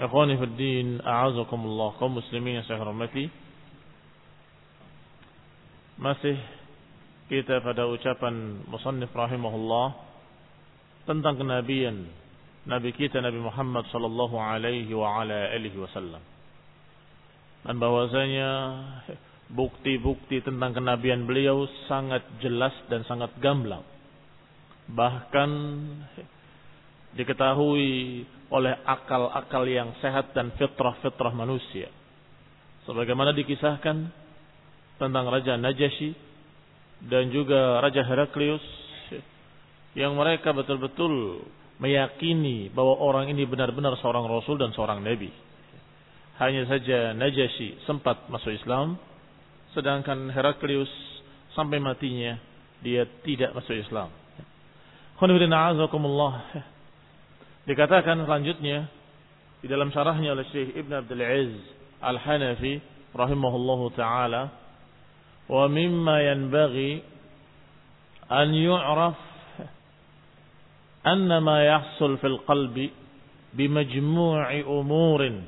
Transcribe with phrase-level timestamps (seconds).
[0.00, 3.28] Ikhwani fi din, a'azakumullah kaum muslimin yang saya hormati.
[6.00, 6.40] Masih
[7.28, 9.94] kita pada ucapan musannif rahimahullah
[11.04, 12.08] tentang kenabian
[12.62, 16.22] nabi kita Nabi Muhammad sallallahu alaihi wa ala alihi wasallam.
[17.62, 18.50] Dan bahwasanya
[19.52, 23.84] bukti-bukti tentang kenabian beliau sangat jelas dan sangat gamblang.
[24.90, 25.50] Bahkan
[27.12, 31.88] diketahui oleh akal-akal yang sehat dan fitrah-fitrah manusia.
[32.84, 33.96] Sebagaimana dikisahkan
[35.00, 36.12] tentang Raja Najasyi
[37.08, 38.64] dan juga Raja Heraklius
[39.92, 41.44] yang mereka betul-betul
[41.80, 45.28] meyakini bahwa orang ini benar-benar seorang rasul dan seorang nabi.
[46.40, 48.96] Hanya saja Najasyi sempat masuk Islam
[49.72, 50.90] sedangkan Heraklius
[51.56, 52.36] sampai matinya
[52.84, 54.10] dia tidak masuk Islam.
[55.16, 55.70] Khonibina
[57.62, 58.90] Dikatakan selanjutnya
[59.62, 61.62] di dalam syarahnya oleh Syekh Ibn Abdul Aziz
[62.02, 62.82] Al-Hanafi
[63.14, 64.50] rahimahullahu taala
[65.46, 67.06] wa mimma yanbaghi
[68.26, 69.18] an yu'raf
[71.06, 72.90] anna ma yahsul fil qalbi
[73.54, 75.46] bimajmu'i umurin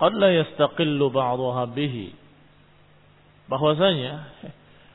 [0.00, 2.16] qad la yastaqillu ba'daha bihi
[3.52, 4.24] bahwasanya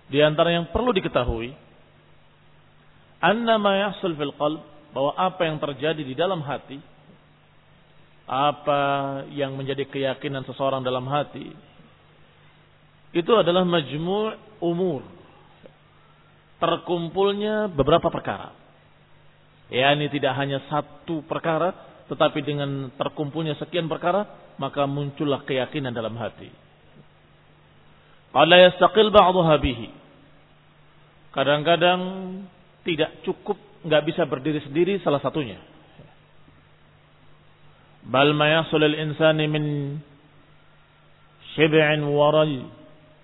[0.10, 1.54] di antara yang perlu diketahui
[3.22, 6.82] anna ma yahsul fil qalbi bahwa apa yang terjadi di dalam hati,
[8.30, 8.82] apa
[9.34, 11.50] yang menjadi keyakinan seseorang dalam hati,
[13.14, 15.02] itu adalah majmu' umur.
[16.60, 18.54] Terkumpulnya beberapa perkara.
[19.70, 21.74] Ya, ini tidak hanya satu perkara,
[22.10, 24.26] tetapi dengan terkumpulnya sekian perkara,
[24.58, 26.50] maka muncullah keyakinan dalam hati.
[29.62, 29.90] Bihi.
[31.30, 32.02] Kadang-kadang
[32.86, 35.60] tidak cukup nggak bisa berdiri sendiri salah satunya.
[38.04, 39.66] Bal ma yasul al-insani min
[41.56, 42.64] shib'in wa ray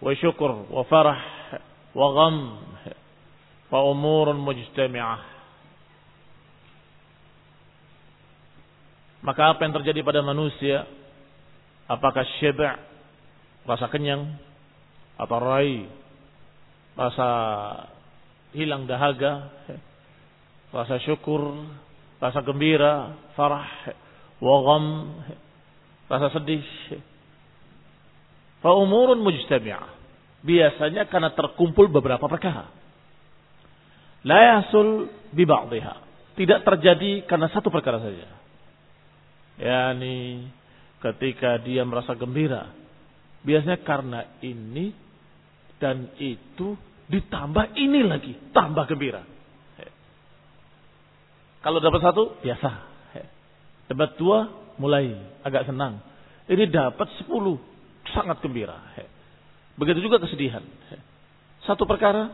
[0.03, 1.19] wa syukr wa farah
[1.95, 2.35] wa gham
[3.71, 5.33] fa umurun mujtami'ah.
[9.25, 10.85] Maka apa yang terjadi pada manusia?
[11.89, 12.77] Apakah syiba'
[13.65, 14.37] rasa kenyang
[15.17, 15.89] atau rai
[16.93, 17.29] rasa
[18.53, 19.49] hilang dahaga
[20.73, 21.53] rasa syukur,
[22.21, 23.67] rasa gembira, farah,
[24.39, 25.13] wagam,
[26.09, 26.65] rasa sedih.
[28.61, 29.93] Fa umurun mujtami'ah.
[30.45, 32.69] Biasanya karena terkumpul beberapa perkara.
[34.25, 35.95] La yasul bi ba'dihha.
[36.35, 38.27] Tidak terjadi karena satu perkara saja.
[39.55, 40.49] Yani
[40.99, 42.73] ketika dia merasa gembira,
[43.45, 44.91] biasanya karena ini
[45.79, 46.75] dan itu
[47.05, 49.34] ditambah ini lagi, tambah gembira.
[51.65, 52.69] Kalau dapat satu, biasa.
[53.89, 55.97] Dapat dua, mulai agak senang.
[56.45, 57.57] Ini dapat sepuluh,
[58.13, 58.77] sangat gembira.
[59.73, 60.61] Begitu juga kesedihan.
[61.65, 62.29] Satu perkara,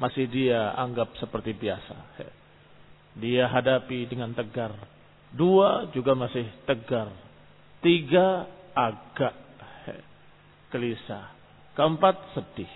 [0.00, 2.24] masih dia anggap seperti biasa.
[3.20, 4.72] Dia hadapi dengan tegar.
[5.28, 7.12] Dua juga masih tegar.
[7.84, 9.36] Tiga agak
[10.72, 11.36] gelisah.
[11.76, 12.72] Keempat sedih.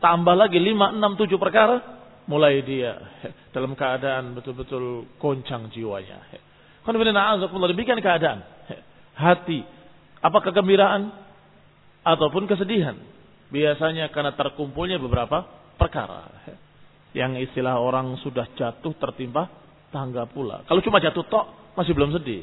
[0.00, 2.01] Tambah lagi lima, enam, tujuh perkara.
[2.30, 2.96] Mulai dia
[3.54, 6.22] dalam keadaan betul-betul goncang jiwanya.
[6.86, 8.42] Demikian keadaan.
[9.22, 9.62] Hati.
[10.22, 11.10] Apa kegembiraan?
[12.02, 12.98] Ataupun kesedihan.
[13.50, 15.46] Biasanya karena terkumpulnya beberapa
[15.78, 16.30] perkara.
[17.18, 19.50] Yang istilah orang sudah jatuh tertimpa
[19.92, 20.64] tangga pula.
[20.64, 22.42] Kalau cuma jatuh tok masih belum sedih.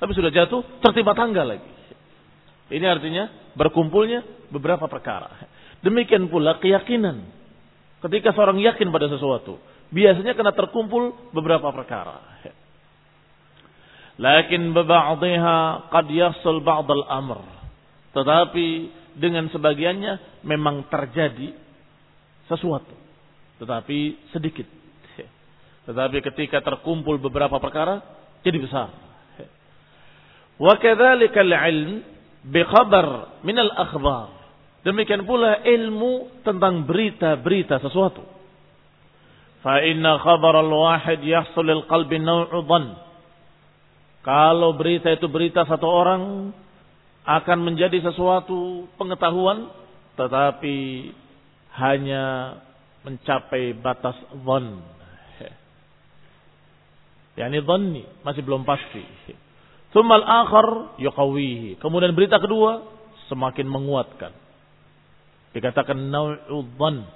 [0.00, 1.70] Tapi sudah jatuh tertimpa tangga lagi.
[2.72, 5.30] Ini artinya berkumpulnya beberapa perkara.
[5.84, 7.43] Demikian pula keyakinan.
[8.04, 9.56] Ketika seorang yakin pada sesuatu,
[9.88, 12.20] biasanya kena terkumpul beberapa perkara.
[14.20, 17.40] Lakin beba'dihha qad yasul ba'dal amr.
[18.12, 18.66] Tetapi
[19.16, 21.56] dengan sebagiannya memang terjadi
[22.44, 22.92] sesuatu.
[23.64, 24.68] Tetapi sedikit.
[25.88, 28.04] Tetapi ketika terkumpul beberapa perkara,
[28.44, 28.92] jadi besar.
[30.60, 31.40] Wa kadzalika
[32.68, 33.06] khabar
[33.40, 34.43] min al-akhbar.
[34.84, 38.20] Demikian pula ilmu tentang berita-berita sesuatu.
[39.64, 42.92] Fa inna khabar al-wahid yahsul lil qalbi naw'u dhann.
[44.20, 46.52] Kalau berita itu berita satu orang
[47.24, 49.72] akan menjadi sesuatu pengetahuan
[50.20, 50.76] tetapi
[51.80, 52.56] hanya
[53.08, 54.84] mencapai batas dhann.
[57.40, 59.00] Yani dhanni masih belum pasti.
[59.96, 61.80] Tsummal akhar yuqawihi.
[61.80, 62.84] Kemudian berita kedua
[63.32, 64.43] semakin menguatkan.
[65.54, 67.06] Dikatakan nau'u dhann.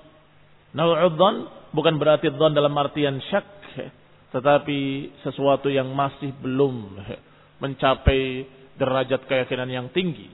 [0.79, 1.37] Nau'u dhann
[1.75, 3.45] bukan berarti dhann dalam artian syak,
[4.35, 7.03] tetapi sesuatu yang masih belum
[7.59, 8.47] mencapai
[8.79, 10.31] derajat keyakinan yang tinggi.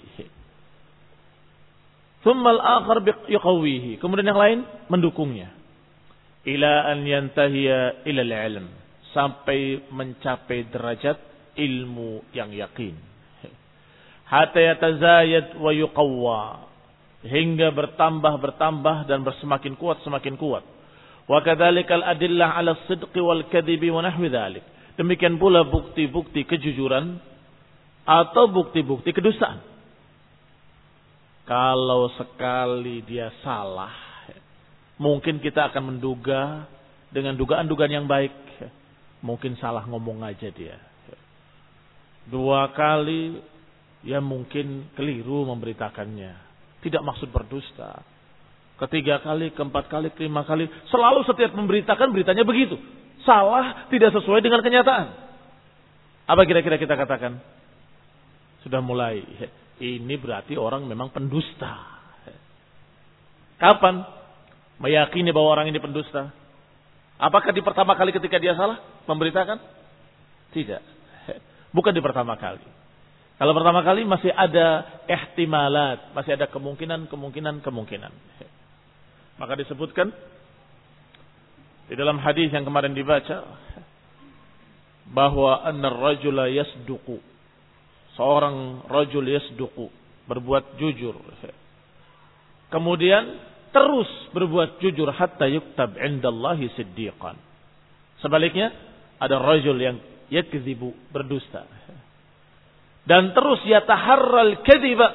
[2.25, 4.01] Thummal akhar yuqawihi.
[4.01, 4.59] Kemudian yang lain
[4.89, 5.53] mendukungnya.
[6.45, 8.67] Ila an yantahiya ila ilm.
[9.13, 11.21] Sampai mencapai derajat
[11.57, 12.97] ilmu yang yakin.
[14.25, 16.41] Hatta yatazayad wa yuqawwa.
[17.25, 20.65] Hingga bertambah, bertambah dan bersemakin kuat, semakin kuat.
[21.25, 24.65] Wa kadzalikal adillah ala sidqi wal kadhibi wa nahwi dhalik.
[25.01, 27.17] Demikian pula bukti-bukti kejujuran
[28.05, 29.75] atau bukti-bukti kedustaan
[31.45, 33.93] kalau sekali dia salah,
[34.97, 36.65] mungkin kita akan menduga
[37.13, 38.33] dengan dugaan-dugaan yang baik.
[39.21, 40.77] Mungkin salah ngomong aja dia.
[42.29, 43.41] Dua kali,
[44.05, 46.44] ya mungkin keliru memberitakannya.
[46.85, 48.05] Tidak maksud berdusta.
[48.77, 50.69] Ketiga kali, keempat kali, kelima kali.
[50.93, 52.77] Selalu setiap memberitakan beritanya begitu.
[53.25, 55.07] Salah, tidak sesuai dengan kenyataan.
[56.29, 57.41] Apa kira-kira kita katakan?
[58.61, 59.25] Sudah mulai
[59.81, 61.97] ini berarti orang memang pendusta.
[63.57, 64.05] Kapan
[64.83, 66.33] meyakini bahwa orang ini pendusta?
[67.17, 69.57] Apakah di pertama kali ketika dia salah memberitakan?
[70.53, 70.83] Tidak.
[71.77, 72.84] Bukan di pertama kali.
[73.35, 78.13] Kalau pertama kali masih ada ihtimalat, masih ada kemungkinan, kemungkinan, kemungkinan.
[79.43, 80.15] Maka disebutkan
[81.91, 83.43] di dalam hadis yang kemarin dibaca
[85.11, 87.35] bahwa an rajula yasduqu
[88.15, 89.91] seorang rajul yasduqu,
[90.27, 91.19] berbuat jujur.
[92.71, 93.39] Kemudian
[93.71, 97.39] terus berbuat jujur hatta yuktab indallahi siddiqan.
[98.23, 98.73] Sebaliknya
[99.19, 99.99] ada rajul yang
[100.31, 101.67] yakzibu, berdusta.
[103.05, 105.09] Dan terus yataharral kadhiba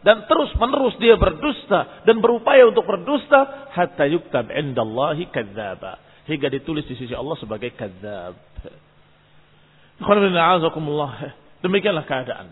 [0.00, 6.88] dan terus menerus dia berdusta dan berupaya untuk berdusta hatta yuktab indallahi kadzdzaba hingga ditulis
[6.88, 8.36] di sisi Allah sebagai kadzdzab.
[11.60, 12.48] Demikianlah keadaan.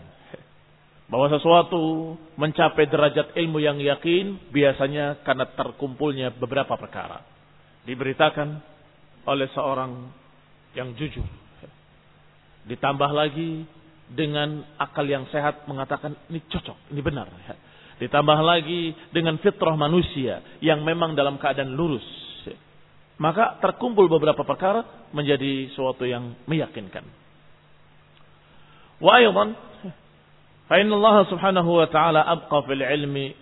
[1.09, 7.25] Bahwa sesuatu mencapai derajat ilmu yang yakin biasanya karena terkumpulnya beberapa perkara.
[7.89, 8.61] Diberitakan
[9.25, 10.13] oleh seorang
[10.77, 11.25] yang jujur.
[12.69, 13.65] Ditambah lagi
[14.09, 17.29] dengan akal yang sehat mengatakan ini cocok, ini benar.
[17.45, 17.55] Ya.
[17.99, 22.05] Ditambah lagi dengan fitrah manusia yang memang dalam keadaan lurus.
[23.19, 27.03] Maka terkumpul beberapa perkara menjadi suatu yang meyakinkan.
[29.03, 29.59] Wa aydan
[30.71, 33.35] fa inna Allah Subhanahu wa taala abqa fil ilmi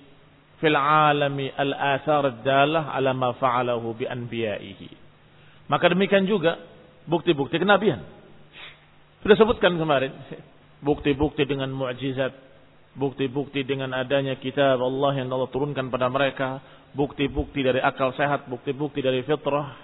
[0.57, 4.89] fil alami al athar dalah ala ma fa'alahu bi anbiya'ihi.
[5.69, 6.57] Maka demikian juga
[7.05, 8.01] bukti-bukti kenabian.
[9.21, 10.09] Sudah sebutkan kemarin
[10.83, 12.33] bukti-bukti dengan mukjizat
[12.97, 16.61] bukti-bukti dengan adanya kitab Allah yang Allah turunkan pada mereka
[16.97, 19.77] bukti-bukti dari akal sehat bukti-bukti dari fitrah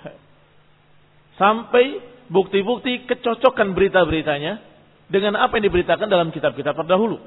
[1.37, 4.73] sampai bukti-bukti kecocokan berita-beritanya
[5.09, 7.19] dengan apa yang diberitakan dalam kitab-kitab terdahulu,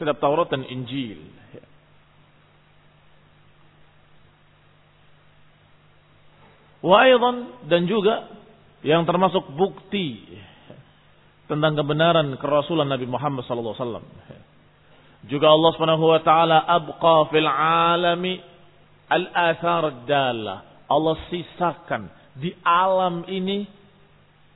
[0.00, 1.20] kitab Taurat dan Injil.
[6.84, 7.08] Wa
[7.64, 8.28] dan juga
[8.84, 10.20] yang termasuk bukti
[11.44, 14.44] tentang kebenaran kerasulan Nabi Muhammad sallallahu alaihi.
[15.24, 18.40] Juga Allah Subhanahu wa taala abqa fil alami
[19.08, 20.84] al-athar dalla.
[20.84, 23.64] Allah sisakan di alam ini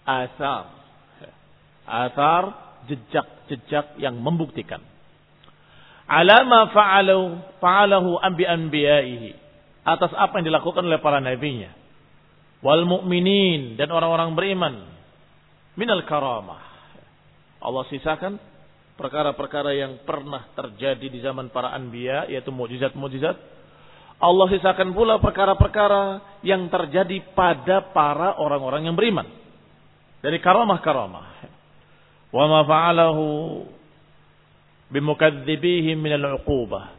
[0.04, 0.68] asar.
[1.88, 2.42] Asar
[2.85, 4.85] jejak-jejak yang membuktikan.
[6.09, 9.30] Alama fa'alu fa'alahu anbi anbiya'ihi.
[9.88, 11.73] Atas apa yang dilakukan oleh para nabinya.
[12.61, 14.75] Wal mu'minin dan orang-orang beriman.
[15.80, 16.67] Minal karamah.
[17.68, 18.40] Allah sisakan
[18.96, 23.37] perkara-perkara yang pernah terjadi di zaman para anbiya yaitu mujizat-mujizat
[24.18, 29.22] Allah sisakan pula perkara-perkara yang terjadi pada para orang-orang yang beriman.
[30.18, 31.26] Dari karamah-karamah.
[32.34, 33.25] Wa ma fa'alahu
[34.90, 36.98] bimukadzibihim min al-uqubah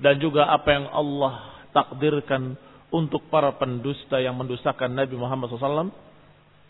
[0.00, 2.56] dan juga apa yang Allah takdirkan
[2.88, 5.90] untuk para pendusta yang mendustakan Nabi Muhammad SAW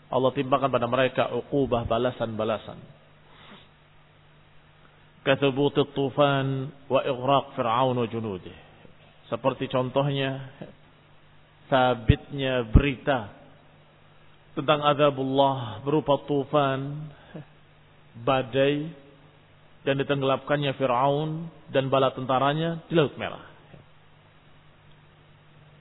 [0.07, 2.96] Allah timpakan pada mereka uqubah balasan-balasan
[5.26, 6.46] كثبوت الطوفان
[6.90, 8.56] وإغراق فرعون وجنوده
[9.30, 10.50] seperti contohnya
[11.72, 13.32] sabitnya berita
[14.52, 17.08] tentang azabullah berupa tufan
[18.20, 18.92] badai
[19.82, 23.40] dan ditenggelamkannya Fir'aun dan bala tentaranya di Laut Merah.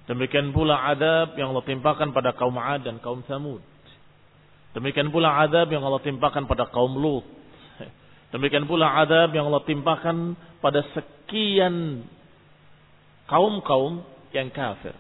[0.09, 3.61] Demikian pula adab yang Allah timpakan pada kaum Ad dan kaum Samud.
[4.73, 7.27] Demikian pula adab yang Allah timpakan pada kaum Lut
[8.35, 12.06] Demikian pula adab yang Allah timpakan pada sekian
[13.30, 14.02] kaum-kaum
[14.35, 14.95] yang kafir.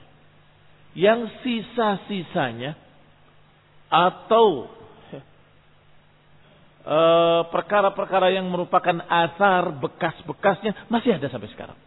[0.96, 2.78] Yang sisa-sisanya
[3.90, 4.70] atau
[6.96, 11.78] eh, perkara-perkara yang merupakan asar bekas-bekasnya masih ada sampai sekarang.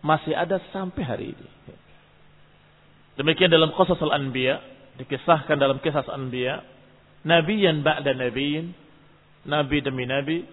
[0.00, 1.48] Masih ada sampai hari ini.
[3.20, 4.64] Demikian dalam qasas al-anbiya,
[4.96, 6.64] dikisahkan dalam kisah al-anbiya,
[7.20, 8.72] nabiyan ba'da nabiyin,
[9.46, 10.44] nabi demi nabi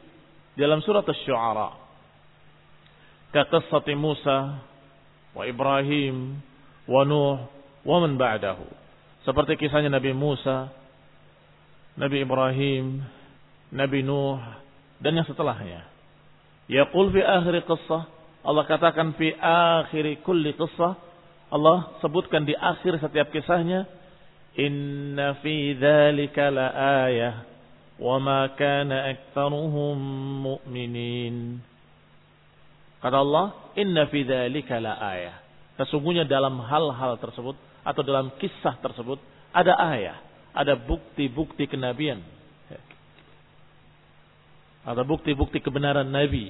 [0.58, 1.70] dalam surat Asy-Syu'ara.
[3.30, 4.66] Kaqissati Musa
[5.38, 6.42] wa Ibrahim
[6.90, 7.38] wa Nuh
[7.86, 8.66] wa man ba'dahu.
[9.22, 10.72] Seperti kisahnya Nabi Musa,
[12.00, 13.04] Nabi Ibrahim,
[13.70, 14.40] Nabi Nuh
[15.04, 15.86] dan yang setelahnya.
[16.68, 18.08] Yaqul fi akhir qissah
[18.44, 20.96] Allah katakan fi akhir kulli qissah
[21.48, 23.88] Allah sebutkan di akhir setiap kisahnya
[24.56, 26.68] inna fi dzalika la
[27.08, 27.36] ayah
[27.98, 29.98] وَمَا كَانَ أَكْثَرُهُمْ
[30.46, 31.36] مُؤْمِنِينَ
[32.98, 35.38] Kata Allah, "Inna fi dzalika laayah."
[35.78, 37.54] Sesungguhnya dalam hal-hal tersebut
[37.86, 39.22] atau dalam kisah tersebut
[39.54, 40.18] ada ayah,
[40.54, 42.20] ada bukti-bukti kenabian.
[44.88, 46.50] Ada bukti-bukti kebenaran nabi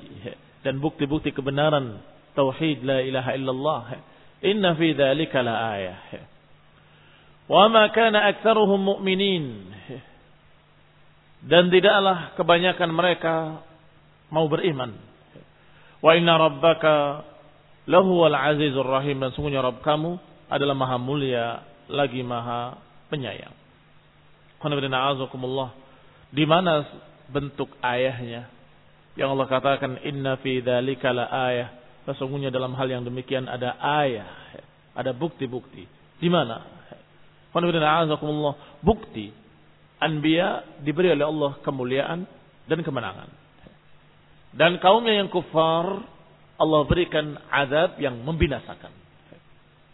[0.61, 1.99] dan bukti-bukti kebenaran
[2.37, 3.83] tauhid la ilaha illallah.
[4.45, 5.99] Inna fi dzalika laayah.
[7.49, 9.73] Wa ma kana aktsaruhum mu'minin
[11.45, 13.35] dan tidaklah kebanyakan mereka
[14.33, 14.97] mau beriman.
[16.01, 17.25] Wa inna rabbaka
[17.85, 20.17] lahu al azizur rahim dan sungguhnya Rabb kamu
[20.49, 22.77] adalah maha mulia lagi maha
[23.07, 23.53] penyayang.
[26.27, 26.73] Di mana
[27.29, 28.49] bentuk ayahnya?
[29.17, 31.69] Yang Allah katakan inna fi dzalika la ayah.
[32.07, 34.29] Sesungguhnya dalam hal yang demikian ada ayah,
[34.95, 35.85] ada bukti-bukti.
[36.17, 36.63] Di mana?
[38.81, 39.46] Bukti
[39.97, 42.29] Anbiya diberi oleh Allah kemuliaan
[42.69, 43.29] dan kemenangan.
[44.53, 46.05] Dan kaumnya yang kufar,
[46.57, 48.93] Allah berikan azab yang membinasakan.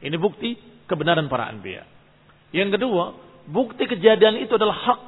[0.03, 1.87] Ini bukti kebenaran para anbiya.
[2.51, 3.15] Yang kedua,
[3.47, 5.01] bukti kejadian itu adalah hak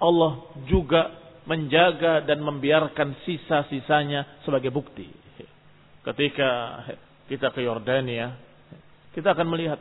[0.00, 0.32] Allah
[0.68, 1.12] juga
[1.48, 5.08] menjaga dan membiarkan sisa-sisanya sebagai bukti.
[6.02, 6.82] Ketika
[7.28, 8.36] kita ke Yordania,
[9.16, 9.80] kita akan melihat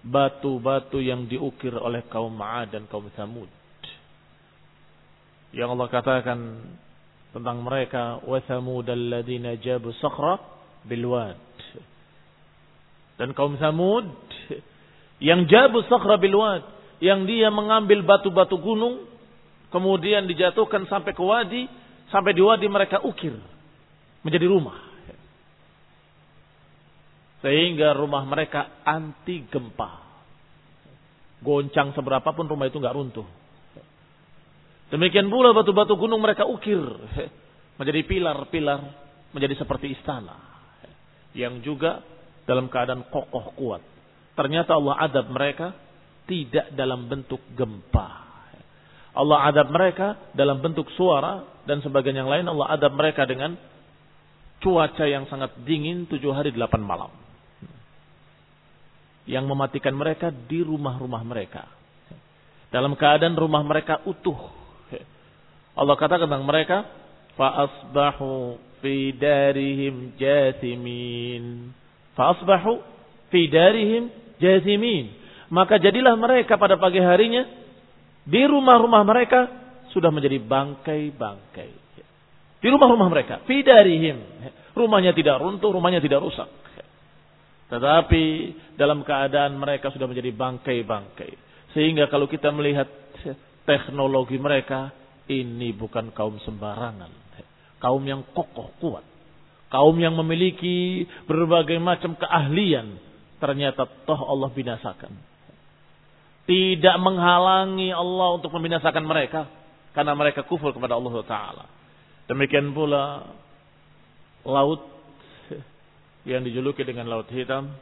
[0.00, 3.59] batu-batu yang diukir oleh kaum Ma'ad dan kaum Samud
[5.50, 6.38] yang Allah katakan
[7.34, 9.22] tentang mereka wa thamudal
[9.58, 10.38] jabu sakhra
[10.86, 11.38] bilwad.
[13.18, 14.06] Dan kaum Samud
[15.18, 16.62] yang jabu sakhra bilwad
[17.02, 19.06] yang dia mengambil batu-batu gunung
[19.74, 21.62] kemudian dijatuhkan sampai ke wadi
[22.10, 23.34] sampai di wadi mereka ukir
[24.22, 24.78] menjadi rumah.
[27.40, 30.12] Sehingga rumah mereka anti gempa.
[31.40, 33.39] Goncang seberapapun rumah itu nggak runtuh
[34.90, 36.82] Demikian pula batu-batu gunung mereka ukir
[37.78, 38.80] menjadi pilar-pilar,
[39.30, 40.34] menjadi seperti istana
[41.30, 42.02] yang juga
[42.42, 43.82] dalam keadaan kokoh kuat.
[44.34, 45.70] Ternyata Allah adab mereka
[46.26, 48.08] tidak dalam bentuk gempa.
[49.10, 53.58] Allah adab mereka dalam bentuk suara dan sebagian yang lain Allah adab mereka dengan
[54.62, 57.12] cuaca yang sangat dingin tujuh hari delapan malam.
[59.30, 61.62] yang mematikan mereka di rumah-rumah mereka.
[62.74, 64.59] Dalam keadaan rumah mereka utuh.
[65.74, 66.86] Allah katakan tentang mereka,
[67.38, 71.72] fa asbahu fi darihim jathimin.
[72.16, 72.80] Faasbahu
[73.30, 74.10] fi darihim
[74.40, 75.14] jathimin.
[75.52, 77.46] Maka jadilah mereka pada pagi harinya
[78.26, 79.40] di rumah-rumah mereka
[79.90, 81.72] sudah menjadi bangkai-bangkai.
[82.60, 84.20] Di rumah-rumah mereka, fi darihim.
[84.76, 86.46] Rumahnya tidak runtuh, rumahnya tidak rusak.
[87.70, 88.24] Tetapi
[88.74, 91.32] dalam keadaan mereka sudah menjadi bangkai-bangkai.
[91.74, 92.86] Sehingga kalau kita melihat
[93.62, 94.90] teknologi mereka,
[95.30, 97.10] ini bukan kaum sembarangan.
[97.78, 99.06] Kaum yang kokoh kuat.
[99.70, 102.98] Kaum yang memiliki berbagai macam keahlian.
[103.38, 105.14] Ternyata toh Allah binasakan.
[106.50, 109.46] Tidak menghalangi Allah untuk membinasakan mereka.
[109.94, 111.64] Karena mereka kufur kepada Allah Ta'ala.
[112.26, 113.30] Demikian pula
[114.42, 114.82] laut
[116.28, 117.74] yang dijuluki dengan laut hitam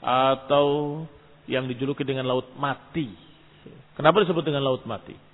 [0.00, 0.66] atau
[1.44, 3.12] yang dijuluki dengan laut mati.
[3.94, 5.29] Kenapa disebut dengan laut mati?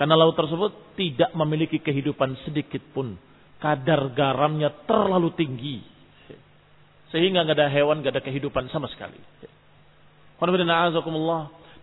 [0.00, 3.20] Karena laut tersebut tidak memiliki kehidupan sedikit pun.
[3.60, 5.84] Kadar garamnya terlalu tinggi.
[7.12, 9.20] Sehingga nggak ada hewan, nggak ada kehidupan sama sekali.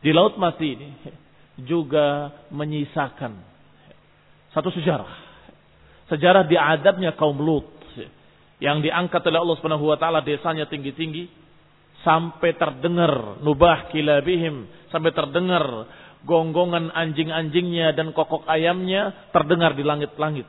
[0.01, 0.89] Di laut mati ini
[1.61, 3.37] juga menyisakan
[4.49, 5.13] satu sejarah.
[6.09, 7.69] Sejarah diadabnya kaum Lut
[8.57, 9.93] yang diangkat oleh Allah Subhanahu
[10.25, 11.29] desanya tinggi-tinggi
[12.01, 15.85] sampai terdengar nubah kilabihim sampai terdengar
[16.27, 20.45] gonggongan anjing-anjingnya dan kokok ayamnya terdengar di langit-langit.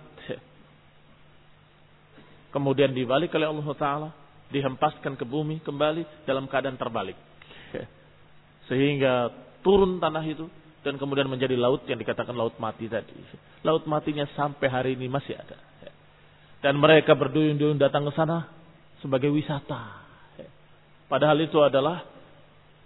[2.55, 4.09] Kemudian dibalik oleh Allah taala,
[4.51, 7.15] dihempaskan ke bumi kembali dalam keadaan terbalik.
[8.69, 9.31] Sehingga
[9.63, 10.51] turun tanah itu
[10.83, 13.15] dan kemudian menjadi laut yang dikatakan laut mati tadi.
[13.63, 15.57] Laut matinya sampai hari ini masih ada.
[16.59, 18.51] Dan mereka berduyun-duyun datang ke sana
[18.99, 20.03] sebagai wisata.
[21.07, 22.03] Padahal itu adalah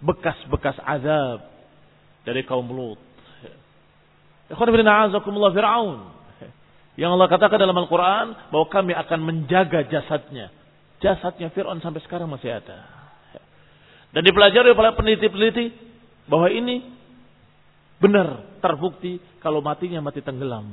[0.03, 1.52] bekas-bekas azab
[2.23, 3.01] dari kaum Lut.
[5.55, 5.99] Fir'aun.
[6.93, 10.53] Yang Allah katakan dalam Al-Quran bahwa kami akan menjaga jasadnya.
[11.01, 12.85] Jasadnya Fir'aun sampai sekarang masih ada.
[14.13, 15.67] Dan dipelajari oleh peneliti-peneliti
[16.29, 16.85] bahwa ini
[17.97, 20.69] benar terbukti kalau matinya mati tenggelam.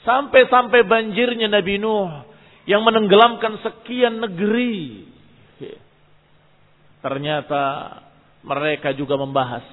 [0.00, 2.08] Sampai-sampai banjirnya Nabi Nuh
[2.66, 5.06] yang menenggelamkan sekian negeri.
[7.00, 7.62] Ternyata
[8.44, 9.64] mereka juga membahas.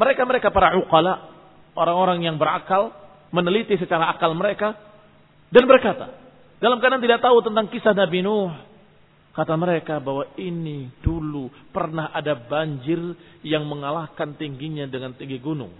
[0.00, 1.34] Mereka-mereka para uqala,
[1.74, 2.94] orang-orang yang berakal,
[3.34, 4.78] meneliti secara akal mereka
[5.50, 6.14] dan berkata,
[6.62, 8.54] dalam keadaan tidak tahu tentang kisah Nabi Nuh,
[9.30, 12.98] Kata mereka bahwa ini dulu pernah ada banjir
[13.46, 15.70] yang mengalahkan tingginya dengan tinggi gunung.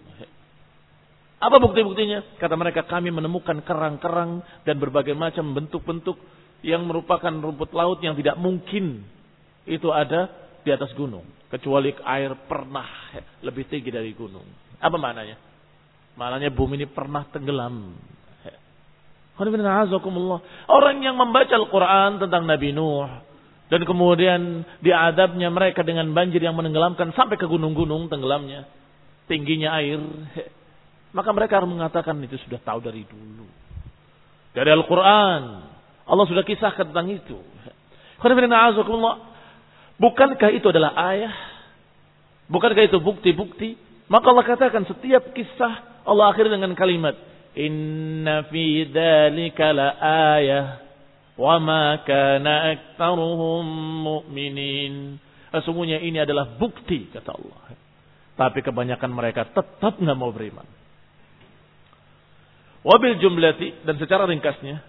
[1.42, 2.38] Apa bukti-buktinya?
[2.38, 6.14] Kata mereka kami menemukan kerang-kerang dan berbagai macam bentuk-bentuk
[6.62, 9.02] yang merupakan rumput laut yang tidak mungkin
[9.68, 10.30] itu ada
[10.62, 11.24] di atas gunung.
[11.50, 12.86] Kecuali air pernah
[13.42, 14.46] lebih tinggi dari gunung.
[14.78, 15.36] Apa maknanya?
[16.14, 17.96] Maknanya bumi ini pernah tenggelam.
[20.68, 23.08] Orang yang membaca Al-Quran tentang Nabi Nuh,
[23.70, 28.66] dan kemudian diadabnya mereka dengan banjir yang menenggelamkan sampai ke gunung-gunung tenggelamnya.
[29.30, 30.02] Tingginya air.
[31.14, 33.46] Maka mereka harus mengatakan itu sudah tahu dari dulu.
[34.58, 35.42] Dari Al-Quran.
[36.02, 37.38] Allah sudah kisahkan tentang itu.
[40.00, 41.34] Bukankah itu adalah ayah?
[42.48, 43.76] Bukankah itu bukti-bukti?
[44.08, 47.14] Maka Allah katakan setiap kisah Allah akhir dengan kalimat
[47.54, 49.88] Inna fi dalika la
[50.38, 50.66] ayah
[51.34, 53.64] wa ma kana aktaruhum
[54.06, 55.18] mu'minin.
[55.50, 57.74] Sesungguhnya ini adalah bukti kata Allah.
[58.38, 60.64] Tapi kebanyakan mereka tetap nggak mau beriman.
[62.80, 64.80] Wabil jumlati dan secara ringkasnya,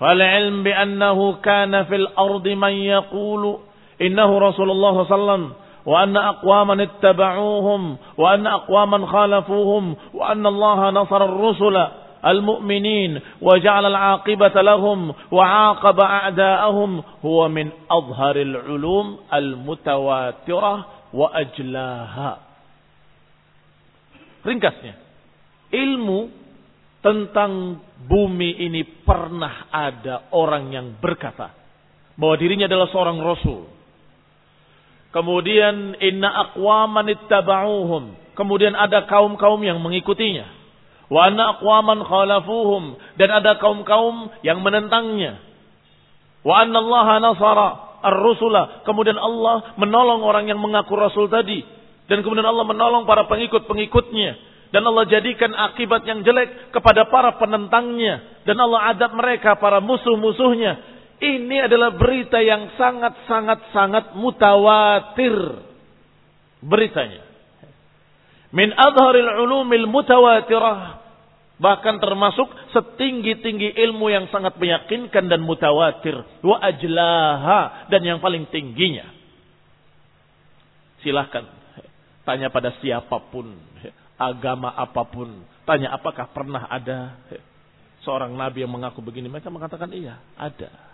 [0.00, 3.69] fal ilm bi annahu kana fil ardi man yaqulu
[4.01, 5.51] اللَّهِ صَلَّى وسلم
[5.85, 11.87] وأن أقواما اتبعوهم وأن أقواما خالفوهم وأن الله نصر الرسل
[12.25, 22.37] المؤمنين وجعل العاقبة لهم وعاقب أعداءهم هو من أظهر العلوم المتواترة وأجلاها
[24.45, 24.93] Ringkasnya,
[25.73, 26.29] ilmu
[27.01, 31.49] tentang bumi ini pernah ada orang yang berkata
[32.13, 33.65] bahwa dirinya adalah seorang rasul.
[35.10, 38.34] Kemudian inna aqwaman ittaba'uhum.
[38.38, 40.46] Kemudian ada kaum-kaum yang mengikutinya.
[41.10, 45.42] Wa anna aqwaman khalafuhum dan ada kaum-kaum yang menentangnya.
[46.46, 47.68] Wa anna Allah nasara
[48.06, 48.86] ar-rusula.
[48.86, 51.66] Kemudian Allah menolong orang yang mengaku rasul tadi
[52.06, 54.30] dan kemudian Allah menolong para pengikut-pengikutnya
[54.70, 60.99] dan Allah jadikan akibat yang jelek kepada para penentangnya dan Allah adab mereka para musuh-musuhnya.
[61.20, 65.36] Ini adalah berita yang sangat-sangat-sangat mutawatir.
[66.64, 67.28] Beritanya.
[68.56, 70.96] Min adharil ulumil mutawatirah.
[71.60, 76.24] Bahkan termasuk setinggi-tinggi ilmu yang sangat meyakinkan dan mutawatir.
[76.40, 77.92] Wa ajlaha.
[77.92, 79.12] Dan yang paling tingginya.
[81.04, 81.44] Silahkan.
[82.24, 83.60] Tanya pada siapa pun.
[84.16, 85.36] Agama apa pun.
[85.68, 87.20] Tanya apakah pernah ada
[88.08, 89.28] seorang nabi yang mengaku begini.
[89.28, 90.89] Mereka mengatakan iya ada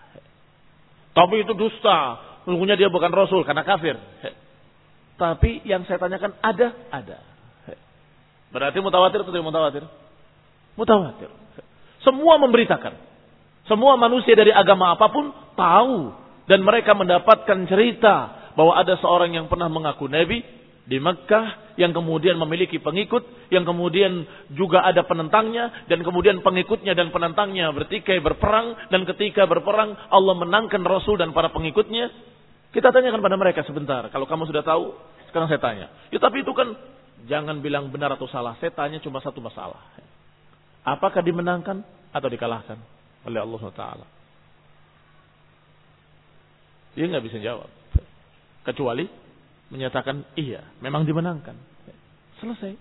[1.17, 2.21] tapi itu dusta.
[2.45, 3.97] Sungguhnya dia bukan rasul karena kafir.
[5.17, 6.77] Tapi yang saya tanyakan ada?
[6.93, 7.19] Ada.
[8.53, 9.83] Berarti mutawatir atau tidak mutawatir?
[10.77, 11.33] Mutawatir.
[12.05, 12.95] Semua memberitakan.
[13.65, 16.13] Semua manusia dari agama apa pun tahu.
[16.47, 20.45] Dan mereka mendapatkan cerita bahwa ada seorang yang pernah mengaku Nabi
[20.87, 24.23] di Mekah yang kemudian memiliki pengikut, yang kemudian
[24.55, 30.87] juga ada penentangnya, dan kemudian pengikutnya dan penentangnya bertikai berperang, dan ketika berperang Allah menangkan
[30.87, 32.35] Rasul dan para pengikutnya.
[32.71, 34.95] Kita tanyakan pada mereka sebentar, kalau kamu sudah tahu,
[35.31, 35.87] sekarang saya tanya.
[36.15, 36.77] Ya tapi itu kan
[37.27, 39.81] jangan bilang benar atau salah, saya tanya cuma satu masalah.
[40.87, 41.83] Apakah dimenangkan
[42.15, 42.79] atau dikalahkan
[43.27, 44.07] oleh Allah Taala?
[46.95, 47.69] Dia nggak bisa jawab.
[48.63, 49.26] Kecuali
[49.73, 51.57] menyatakan iya, memang dimenangkan.
[52.39, 52.77] Selesai.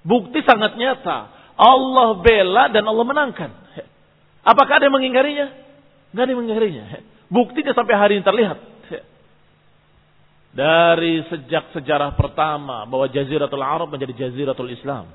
[0.00, 1.18] Bukti sangat nyata.
[1.60, 3.50] Allah bela dan Allah menangkan.
[4.40, 5.46] Apakah ada yang mengingkarinya?
[6.16, 6.84] Nggak ada yang mengingkarinya.
[7.28, 8.58] Buktinya sampai hari ini terlihat.
[10.50, 15.06] Dari sejak sejarah pertama bahwa Jaziratul Arab menjadi Jaziratul Islam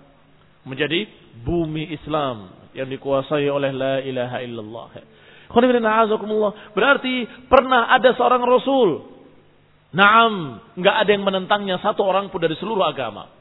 [0.65, 1.05] menjadi
[1.45, 4.87] bumi Islam yang dikuasai oleh la ilaha illallah.
[6.73, 7.15] Berarti
[7.47, 9.14] pernah ada seorang rasul.
[9.95, 13.31] Naam, nggak ada yang menentangnya satu orang pun dari seluruh agama.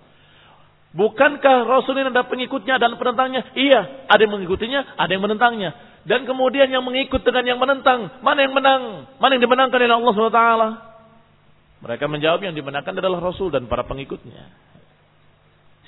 [0.94, 3.50] Bukankah Rasul ini ada pengikutnya dan penentangnya?
[3.58, 5.74] Iya, ada yang mengikutinya, ada yang menentangnya.
[6.06, 9.10] Dan kemudian yang mengikut dengan yang menentang, mana yang menang?
[9.18, 10.42] Mana yang dimenangkan oleh Allah SWT?
[11.82, 14.54] Mereka menjawab yang dimenangkan adalah Rasul dan para pengikutnya.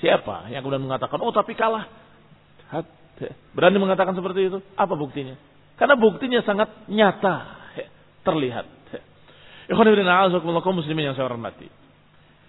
[0.03, 1.87] Siapa yang kemudian mengatakan, oh tapi kalah.
[3.55, 4.59] Berani mengatakan seperti itu?
[4.75, 5.39] Apa buktinya?
[5.79, 7.35] Karena buktinya sangat nyata,
[8.27, 8.76] terlihat.
[9.69, 11.67] Muslimin yang saya hormati.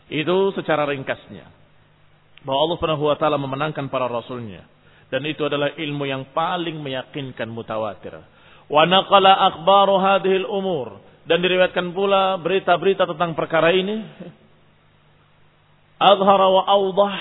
[0.09, 1.47] Itu secara ringkasnya.
[2.47, 4.63] Bahwa Allah Subhanahu wa taala memenangkan para rasulnya
[5.09, 8.21] dan itu adalah ilmu yang paling meyakinkan mutawatir.
[8.69, 14.05] Wa naqala akhbaru hadhil umur dan diriwayatkan pula berita-berita tentang perkara ini
[15.99, 17.15] azhara wa awdah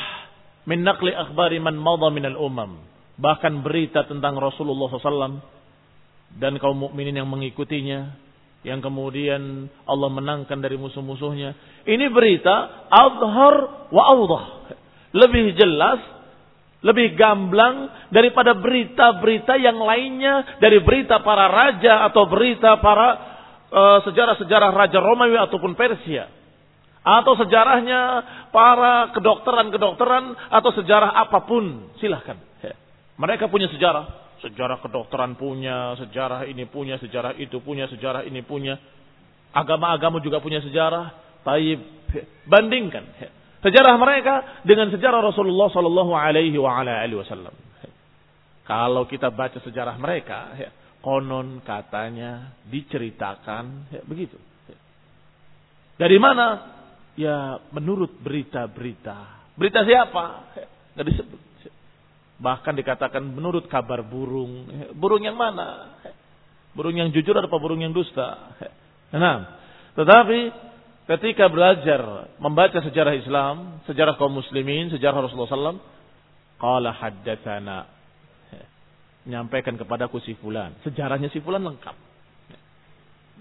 [0.67, 2.83] min naqli akhbari man madha min al-umam.
[3.17, 5.41] Bahkan berita tentang Rasulullah SAW
[6.37, 8.13] dan kaum mukminin yang mengikutinya
[8.67, 11.55] yang kemudian Allah menangkan dari musuh-musuhnya.
[11.87, 14.45] Ini berita azhar wa awdah.
[15.15, 16.03] Lebih jelas,
[16.83, 23.07] lebih gamblang daripada berita-berita yang lainnya dari berita para raja atau berita para
[23.71, 26.27] eh, sejarah-sejarah uh, raja Romawi ataupun Persia
[27.07, 28.01] atau sejarahnya
[28.51, 32.35] para kedokteran-kedokteran atau sejarah apa pun, silahkan.
[33.17, 38.77] Mereka punya sejarah, sejarah kedokteran punya, sejarah ini punya, sejarah itu punya, sejarah ini punya.
[39.53, 41.25] Agama-agama juga punya sejarah.
[41.41, 41.79] Taib,
[42.43, 43.07] bandingkan
[43.63, 47.55] sejarah mereka dengan sejarah Rasulullah Sallallahu Alaihi Wasallam.
[48.67, 50.51] Kalau kita baca sejarah mereka,
[50.99, 54.35] konon katanya diceritakan begitu.
[55.97, 56.77] Dari mana
[57.17, 59.49] Ya menurut berita-berita.
[59.57, 60.53] Berita siapa?
[61.01, 61.41] Disebut.
[62.37, 64.69] Bahkan dikatakan menurut kabar burung.
[64.93, 65.97] Burung yang mana?
[66.77, 68.53] Burung yang jujur atau burung yang dusta?
[69.07, 69.57] Nah,
[69.95, 70.51] tetapi
[71.07, 75.81] ketika belajar membaca sejarah Islam, sejarah kaum muslimin, sejarah Rasulullah SAW,
[76.59, 77.97] qala haddatsana
[79.27, 80.71] menyampaikan kepadaku si fulan.
[80.87, 81.95] Sejarahnya si fulan lengkap.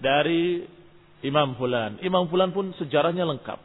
[0.03, 0.67] Dari
[1.23, 2.03] Imam fulan.
[2.03, 3.55] Imam fulan pun sejarahnya lengkap.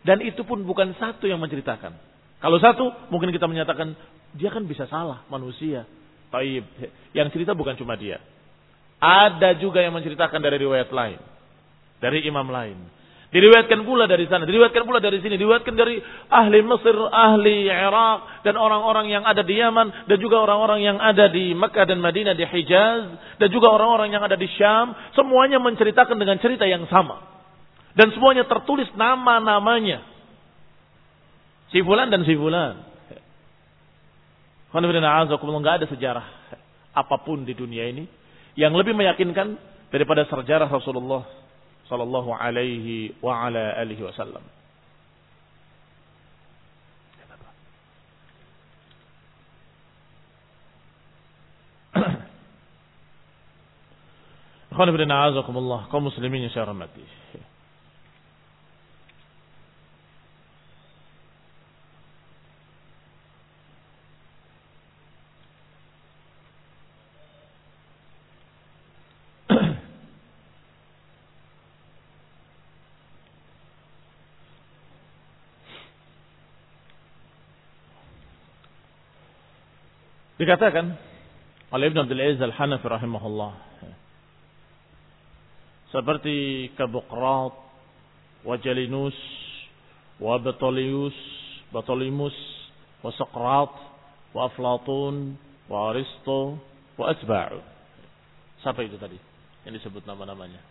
[0.00, 1.92] Dan itu pun bukan satu yang menceritakan.
[2.40, 3.92] Kalau satu, mungkin kita menyatakan,
[4.36, 5.88] dia kan bisa salah, manusia.
[6.28, 6.64] Taib.
[7.16, 8.20] Yang cerita bukan cuma dia.
[9.00, 11.20] Ada juga yang menceritakan dari riwayat lain.
[12.00, 12.76] Dari imam lain.
[13.26, 15.98] Diriwayatkan pula dari sana, diriwayatkan pula dari sini, diriwayatkan dari
[16.30, 21.26] ahli Mesir, ahli Irak, dan orang-orang yang ada di Yaman, dan juga orang-orang yang ada
[21.26, 23.02] di Mekah dan Madinah, di Hijaz,
[23.42, 27.18] dan juga orang-orang yang ada di Syam, semuanya menceritakan dengan cerita yang sama.
[27.98, 30.06] Dan semuanya tertulis nama-namanya.
[31.74, 32.95] Si fulan dan si fulan.
[34.76, 36.26] Nggak ada sejarah
[36.96, 38.04] apa pun di dunia ini
[38.56, 39.56] yang lebih meyakinkan
[39.92, 41.24] daripada sejarah Rasulullah
[41.86, 44.42] Sallallahu Alaihi wa ala alihi Wasallam.
[54.76, 57.00] Khana bin A'azakumullah, kaum muslimin yang saya hormati.
[80.46, 80.94] Dikatakan
[81.74, 83.50] oleh Ibn Abdul Aziz Al-Hanafi rahimahullah
[85.90, 87.50] seperti Kabukrat
[88.46, 89.18] wa Jalinus
[90.22, 91.18] wa Batolius
[91.74, 92.38] Batolimus
[93.02, 93.74] wa Sokrat
[94.30, 95.34] wa Aflatun
[95.66, 96.62] wa Aristo
[96.94, 97.58] wa Asba'u
[98.62, 99.18] siapa itu tadi
[99.66, 100.62] yang disebut nama-namanya?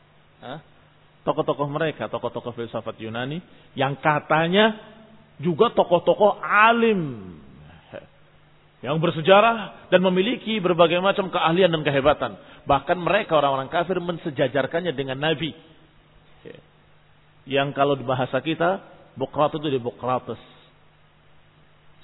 [1.27, 3.43] Tokoh-tokoh mereka tokoh-tokoh filsafat Yunani
[3.75, 4.71] yang katanya
[5.43, 7.43] juga tokoh-tokoh alim
[8.83, 12.35] yang bersejarah dan memiliki berbagai macam keahlian dan kehebatan.
[12.67, 15.55] Bahkan mereka orang-orang kafir mensejajarkannya dengan Nabi.
[17.45, 18.81] Yang kalau di bahasa kita,
[19.15, 20.41] Bukrat itu di Bukrates.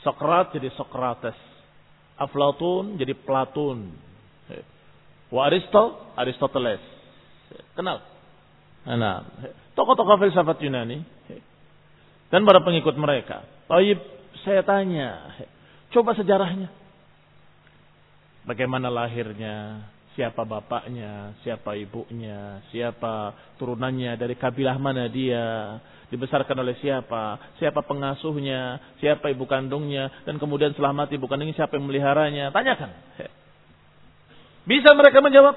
[0.06, 1.36] Sokrat jadi Sokrates.
[2.16, 3.92] Aflatun jadi Platun.
[5.28, 6.84] Wa Aristo, Aristoteles.
[7.76, 8.00] Kenal?
[8.88, 9.28] Nah,
[9.76, 11.04] tokoh-tokoh filsafat Yunani
[12.32, 13.44] dan para pengikut mereka.
[13.68, 14.00] Taib,
[14.48, 15.36] saya tanya,
[15.92, 16.72] Coba sejarahnya.
[18.48, 25.78] Bagaimana lahirnya, siapa bapaknya, siapa ibunya, siapa turunannya, dari kabilah mana dia,
[26.10, 31.78] dibesarkan oleh siapa, siapa pengasuhnya, siapa ibu kandungnya, dan kemudian setelah mati ibu kandungnya siapa
[31.78, 32.50] yang meliharanya.
[32.50, 32.92] Tanyakan.
[34.66, 35.56] Bisa mereka menjawab?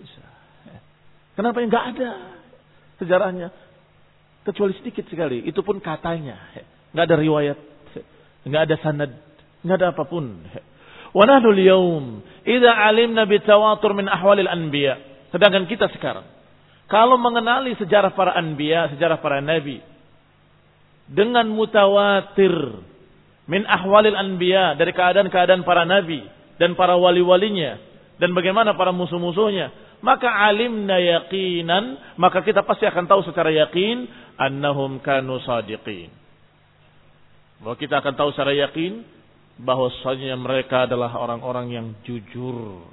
[0.00, 0.24] Bisa.
[1.36, 2.10] Kenapa yang nggak ada
[3.02, 3.48] sejarahnya?
[4.46, 5.42] Kecuali sedikit sekali.
[5.44, 6.38] Itu pun katanya.
[6.94, 7.75] Nggak ada riwayat
[8.46, 9.12] Enggak ada sanad,
[9.66, 10.38] enggak ada apa pun.
[11.10, 12.04] Wa nahnu al-yawm
[12.46, 14.96] idza alimna bitawatur min ahwalil anbiya.
[15.34, 16.24] Sedangkan kita sekarang
[16.86, 19.82] kalau mengenali sejarah para anbiya, sejarah para nabi
[21.10, 22.54] dengan mutawatir
[23.50, 26.22] min ahwalil anbiya dari keadaan-keadaan para nabi
[26.62, 27.78] dan para wali-walinya
[28.16, 34.08] dan bagaimana para musuh-musuhnya, maka alimna yaqinan, maka kita pasti akan tahu secara yakin
[34.40, 36.08] annahum kanu sadiqin.
[37.62, 39.04] Bahwa kita akan tahu secara yakin
[39.56, 42.84] bahwasanya mereka adalah orang-orang yang jujur.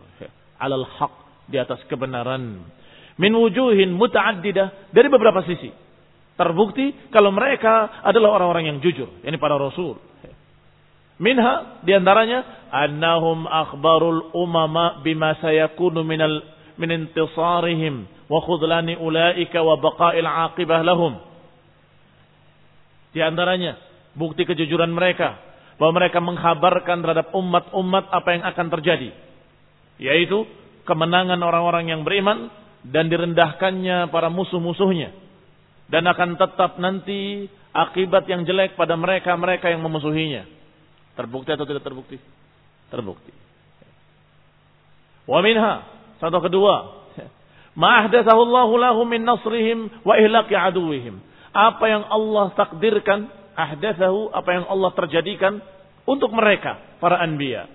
[0.59, 1.13] Alal haq
[1.51, 2.63] di atas kebenaran.
[3.19, 5.69] Min wujuhin mutaaddidah dari beberapa sisi.
[6.33, 10.01] Terbukti kalau mereka adalah orang-orang yang jujur yakni para rasul.
[11.21, 12.41] Minha di antaranya
[12.73, 16.41] annahum akhbarul umama bima sayakunu minal
[16.73, 21.21] min intisarihim wa khudlani ulaika wa baqa'il aqibah lahum.
[23.13, 23.77] Di antaranya
[24.17, 25.39] bukti kejujuran mereka.
[25.81, 29.09] Bahwa mereka menghabarkan terhadap umat-umat apa yang akan terjadi.
[29.97, 30.45] Yaitu
[30.85, 32.49] kemenangan orang-orang yang beriman
[32.85, 35.11] dan direndahkannya para musuh-musuhnya.
[35.89, 40.45] Dan akan tetap nanti akibat yang jelek pada mereka-mereka yang memusuhinya.
[41.13, 42.17] Terbukti atau tidak terbukti?
[42.89, 43.33] Terbukti.
[45.29, 45.85] Wa minha
[46.17, 46.75] contoh kedua.
[47.73, 54.65] Ma'ahdatsahu Allahu lahum min nasrihim wa ihlaqi aduwihim apa yang Allah takdirkan ahdathahu apa yang
[54.69, 55.61] Allah terjadikan
[56.03, 57.69] untuk mereka para anbiya.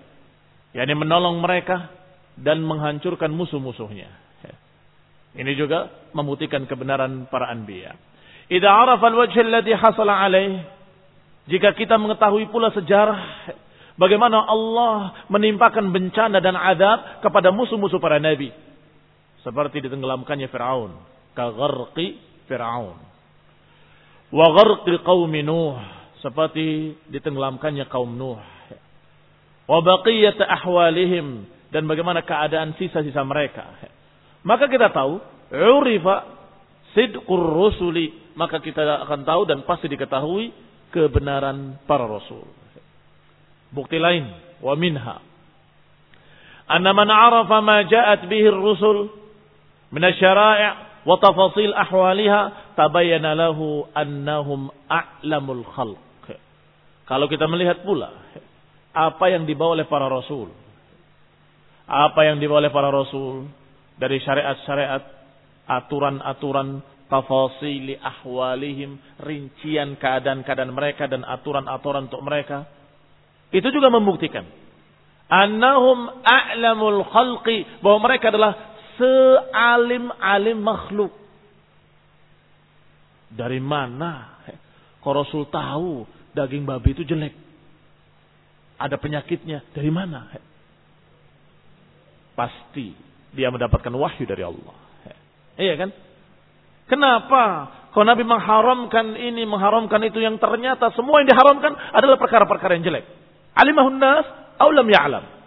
[0.77, 1.89] Yakni menolong mereka
[2.37, 4.29] dan menghancurkan musuh-musuhnya.
[5.39, 7.95] Ini juga membuktikan kebenaran para anbiya.
[8.49, 10.65] Idza arafa al-wajh alladhi hasala alaih
[11.47, 13.53] jika kita mengetahui pula sejarah
[14.01, 18.51] bagaimana Allah menimpakan bencana dan adab kepada musuh-musuh para nabi.
[19.45, 20.97] Seperti ditenggelamkannya Firaun
[21.37, 22.19] kagharqi
[22.51, 22.99] Firaun
[24.33, 25.79] wa gharqi qaumi Nuh
[26.21, 28.41] seperti ditenggelamkannya kaum Nuh.
[29.69, 33.69] Wa baqiyat ahwalihim dan bagaimana keadaan sisa-sisa mereka.
[34.43, 35.21] Maka kita tahu
[35.53, 36.25] urifa
[36.97, 40.55] sidqur rusuli maka kita akan tahu dan pasti diketahui
[40.95, 42.47] kebenaran para rasul.
[43.75, 44.31] Bukti lain
[44.65, 45.21] wa minha.
[46.69, 49.11] Anna man arafa ma ja'at bihi ar-rusul
[49.91, 50.05] min
[51.09, 56.05] wa tafasil ahwaliha tabayyana lahu annahum a'lamul khalq.
[57.09, 58.13] Kalau kita melihat pula
[58.93, 60.53] apa yang dibawa oleh para rasul.
[61.89, 63.49] Apa yang dibawa oleh para rasul
[63.97, 65.01] dari syariat-syariat,
[65.65, 72.69] aturan-aturan, tafasili ahwalihim, rincian keadaan-keadaan mereka dan aturan-aturan untuk mereka.
[73.49, 74.45] Itu juga membuktikan
[75.29, 81.15] annahum a'lamul khalqi bahwa mereka adalah sealim-alim makhluk.
[83.33, 84.43] Dari mana?
[84.99, 87.33] Kok Rasul tahu daging babi itu jelek?
[88.79, 89.63] Ada penyakitnya.
[89.73, 90.27] Dari mana?
[92.35, 92.95] Pasti
[93.35, 94.77] dia mendapatkan wahyu dari Allah.
[95.59, 95.91] Iya kan?
[96.89, 97.45] Kenapa?
[97.93, 103.05] Kalau Nabi mengharamkan ini, mengharamkan itu yang ternyata semua yang diharamkan adalah perkara-perkara yang jelek.
[103.59, 104.25] Alimahun nas,
[104.57, 105.38] aulam ya'lam.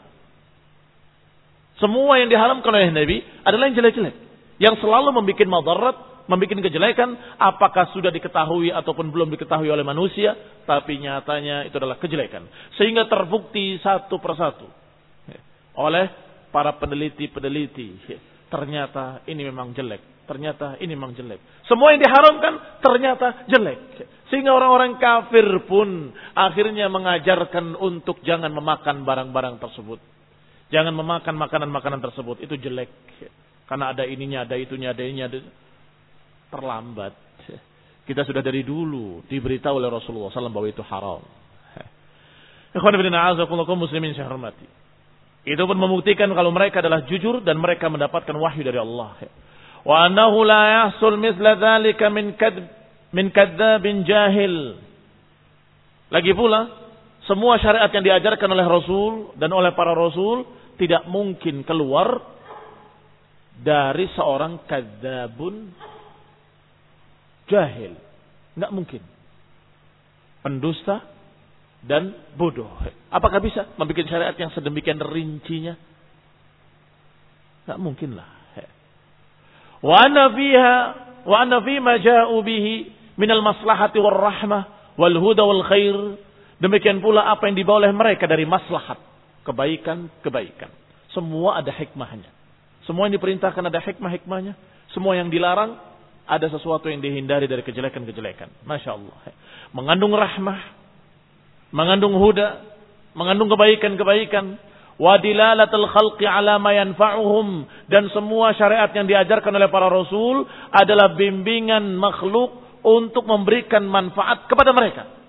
[1.81, 4.15] Semua yang diharamkan oleh Nabi adalah yang jelek-jelek.
[4.61, 5.97] Yang selalu membuat madarat,
[6.29, 7.09] membuat kejelekan,
[7.41, 10.37] apakah sudah diketahui ataupun belum diketahui oleh manusia,
[10.69, 12.45] tapi nyatanya itu adalah kejelekan.
[12.77, 14.69] Sehingga terbukti satu persatu
[15.75, 16.05] oleh
[16.53, 17.87] para peneliti-peneliti.
[18.51, 20.27] Ternyata ini memang jelek.
[20.27, 21.65] Ternyata ini memang jelek.
[21.65, 23.79] Semua yang diharamkan ternyata jelek.
[24.29, 29.99] Sehingga orang-orang kafir pun akhirnya mengajarkan untuk jangan memakan barang-barang tersebut.
[30.71, 32.39] Jangan memakan makanan-makanan tersebut.
[32.41, 32.89] Itu jelek.
[33.67, 35.27] Karena ada ininya, ada itunya, ada ininya.
[35.27, 35.39] Ada...
[36.51, 37.13] Terlambat.
[38.07, 41.21] Kita sudah dari dulu diberitahu oleh Rasulullah SAW bahwa itu haram.
[43.79, 44.15] Muslimin.
[45.41, 49.15] Itu pun membuktikan kalau mereka adalah jujur dan mereka mendapatkan wahyu dari Allah.
[49.81, 52.63] Wa annahu la yahsul mithla dhalika min kadb
[53.11, 54.77] min kadzabin jahil.
[56.11, 56.67] Lagi pula,
[57.25, 60.43] semua syariat yang diajarkan oleh Rasul dan oleh para Rasul
[60.81, 62.17] tidak mungkin keluar
[63.61, 65.69] dari seorang kadzabun
[67.45, 67.93] jahil.
[68.57, 69.01] Enggak mungkin.
[70.41, 71.05] Pendusta
[71.85, 72.81] dan bodoh.
[73.13, 75.77] Apakah bisa membuat syariat yang sedemikian rincinya?
[77.69, 78.41] Tak mungkin lah.
[79.81, 80.73] Wa anna fiha
[81.25, 82.73] wa anna fi ma ja'u bihi
[83.17, 85.97] min al maslahati wal rahmah wal huda wal khair.
[86.61, 89.01] Demikian pula apa yang dibawa oleh mereka dari maslahat,
[89.47, 90.69] kebaikan-kebaikan.
[91.11, 92.29] Semua ada hikmahnya.
[92.87, 94.53] Semua yang diperintahkan ada hikmah-hikmahnya.
[94.91, 95.77] Semua yang dilarang
[96.25, 98.63] ada sesuatu yang dihindari dari kejelekan-kejelekan.
[98.63, 99.17] Masya Allah.
[99.75, 100.59] Mengandung rahmah,
[101.75, 102.63] mengandung huda,
[103.15, 104.55] mengandung kebaikan-kebaikan,
[104.95, 106.61] wadilalatul khalqi ala
[107.89, 114.73] dan semua syariat yang diajarkan oleh para rasul adalah bimbingan makhluk untuk memberikan manfaat kepada
[114.73, 115.20] mereka.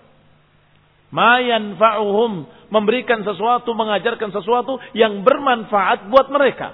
[1.12, 6.72] Ma yanfa'uhum memberikan sesuatu, mengajarkan sesuatu yang bermanfaat buat mereka.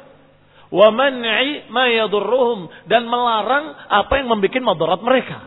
[0.70, 5.38] Wa man'i ma yadurruhum dan melarang apa yang membuat madarat mereka.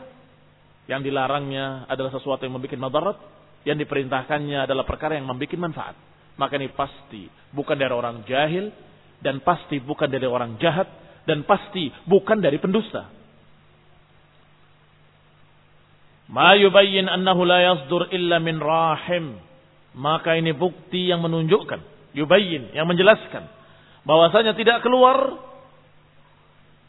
[0.92, 3.18] Yang dilarangnya adalah sesuatu yang membuat madarat,
[3.64, 5.96] yang diperintahkannya adalah perkara yang membuat manfaat.
[6.36, 8.76] Maka ini pasti bukan dari orang jahil
[9.24, 10.90] dan pasti bukan dari orang jahat
[11.24, 13.21] dan pasti bukan dari pendusta.
[16.32, 19.36] Ma yubayyin annahu la yasdur illa min rahim.
[19.92, 21.84] Maka ini bukti yang menunjukkan,
[22.16, 23.44] yubayyin, yang menjelaskan
[24.08, 25.36] bahwasanya tidak keluar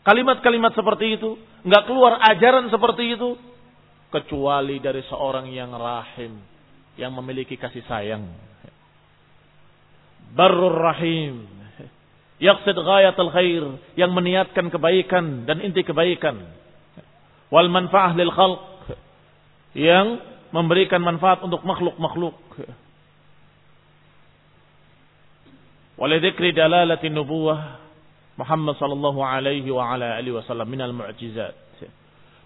[0.06, 1.34] kalimat-kalimat seperti itu,
[1.66, 3.34] enggak keluar ajaran seperti itu
[4.14, 6.38] kecuali dari seorang yang rahim,
[6.94, 8.22] yang memiliki kasih sayang.
[10.32, 11.44] Barur rahim.
[12.40, 13.64] Yaqsid ghayatul khair.
[14.00, 16.40] Yang meniatkan kebaikan dan inti kebaikan.
[17.52, 18.71] Wal manfaah lil khalq.
[19.72, 20.20] Yang
[20.52, 22.36] memberikan manfaat untuk makhluk-makhluk.
[25.96, 27.80] Walidhikri dalalati nubuwah
[28.36, 31.56] Muhammad sallallahu alaihi wa ala alihi wasallam minal mu'jizat.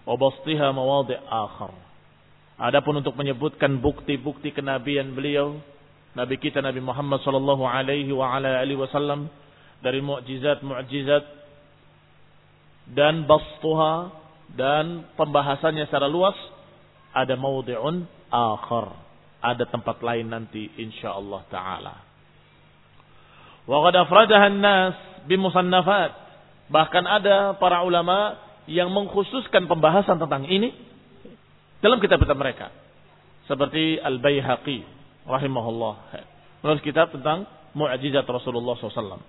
[0.07, 1.75] Wa bastiha mawadi' akhar.
[2.57, 5.59] Adapun untuk menyebutkan bukti-bukti kenabian beliau,
[6.17, 9.29] Nabi kita Nabi Muhammad sallallahu alaihi wa ala alihi wasallam
[9.85, 11.23] dari mukjizat-mukjizat
[12.97, 14.09] dan bastuha
[14.57, 16.33] dan pembahasannya secara luas
[17.17, 18.93] ada maudhi'un akhar.
[19.41, 21.95] Ada tempat lain nanti insyaallah taala.
[23.65, 26.11] Wa qad afradaha an-nas bimusannafat.
[26.69, 28.37] Bahkan ada para ulama
[28.69, 30.73] yang mengkhususkan pembahasan tentang ini
[31.81, 32.67] dalam kitab-kitab mereka.
[33.47, 34.83] Seperti Al-Baihaqi
[35.23, 35.93] rahimahullah.
[36.65, 39.23] Menulis kitab tentang mu'jizat Rasulullah SAW.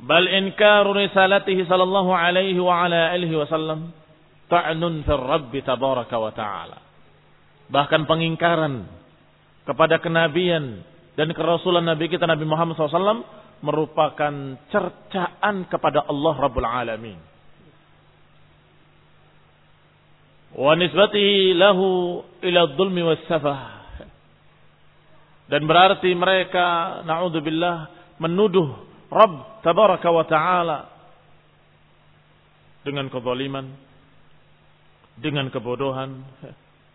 [0.00, 3.92] Bal inkaru risalatihi sallallahu alaihi wa ala alihi wasallam
[4.50, 6.78] ta'nun fil Rabbi tabaraka wa ta'ala.
[7.70, 8.84] Bahkan pengingkaran
[9.64, 10.84] kepada kenabian
[11.16, 13.24] dan kerasulan Nabi kita Nabi Muhammad SAW
[13.64, 17.34] merupakan cercaan kepada Allah Rabbul Alamin.
[20.54, 23.02] wa nisbatihi lahu ila dhulmi
[25.50, 27.90] dan berarti mereka naudzubillah
[28.22, 30.78] menuduh Rabb tabaraka wa taala
[32.86, 33.66] dengan kezaliman
[35.18, 36.26] dengan kebodohan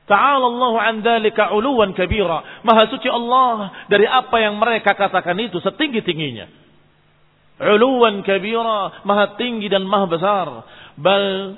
[0.09, 2.65] Ta'ala Allah an dzalika 'uluwan kabira.
[2.65, 6.49] Maha suci Allah dari apa yang mereka katakan itu setinggi-tingginya.
[7.61, 10.47] 'Uluwan kabira, maha tinggi dan maha besar.
[10.97, 11.53] Bal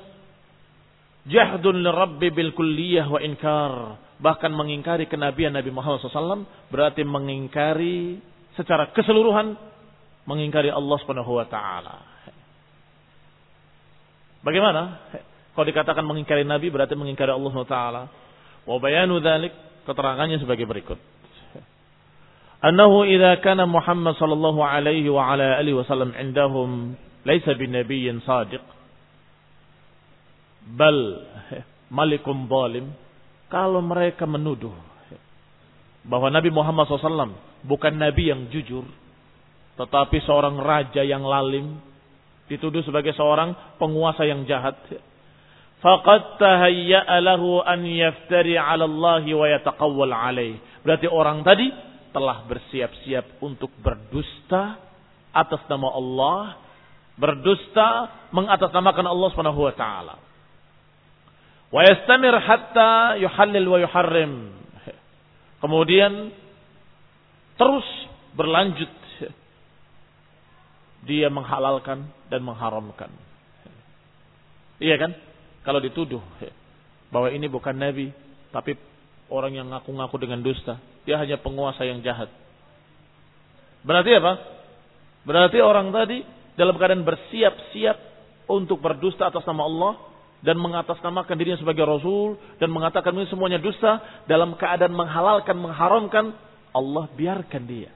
[1.32, 3.74] jahdun lirabbi bil kulliyah wa inkar.
[4.20, 8.20] Bahkan mengingkari kenabian Nabi Muhammad SAW berarti mengingkari
[8.59, 9.55] secara keseluruhan
[10.28, 12.03] mengingkari Allah Subhanahu wa taala.
[14.43, 15.07] Bagaimana?
[15.52, 18.04] Kalau dikatakan mengingkari Nabi berarti mengingkari Allah Subhanahu wa.
[18.68, 19.52] Wa bayanu dzalik
[19.84, 20.99] keterangannya sebagai berikut.
[22.62, 26.93] Annahu idza kana Muhammad sallallahu alaihi wa ala alihi wasallam indahum
[27.26, 28.62] laisa binabiyyin sadiq
[30.78, 31.26] bal
[31.89, 32.93] malikum zalim
[33.49, 34.74] kalau mereka menuduh
[36.02, 37.36] bahwa Nabi Muhammad SAW
[37.66, 38.86] bukan Nabi yang jujur
[39.78, 41.78] tetapi seorang raja yang lalim
[42.49, 44.78] dituduh sebagai seorang penguasa yang jahat
[45.82, 51.70] faqad tahayya'a lahu an yaftari 'ala Allah wa yataqawwal 'alaih berarti orang tadi
[52.14, 54.78] telah bersiap-siap untuk berdusta
[55.32, 56.42] atas nama Allah
[57.18, 60.16] berdusta mengatasnamakan Allah Subhanahu wa taala
[61.72, 64.34] wa yastamir hatta yuhallil wa yuharrim
[65.64, 66.34] kemudian
[67.58, 67.88] terus
[68.36, 69.02] berlanjut
[71.06, 73.10] dia menghalalkan dan mengharamkan.
[74.82, 75.12] Iya kan?
[75.62, 76.22] Kalau dituduh
[77.14, 78.09] bahwa ini bukan nabi,
[78.49, 78.78] tapi
[79.30, 82.30] orang yang ngaku-ngaku dengan dusta, dia hanya penguasa yang jahat.
[83.82, 84.34] Berarti apa?
[85.26, 86.26] Berarti orang tadi
[86.57, 87.97] dalam keadaan bersiap-siap
[88.49, 89.93] untuk berdusta atas nama Allah
[90.41, 96.34] dan mengatasnamakan dirinya sebagai rasul dan mengatakan ini semuanya dusta dalam keadaan menghalalkan, mengharamkan,
[96.74, 97.93] Allah biarkan dia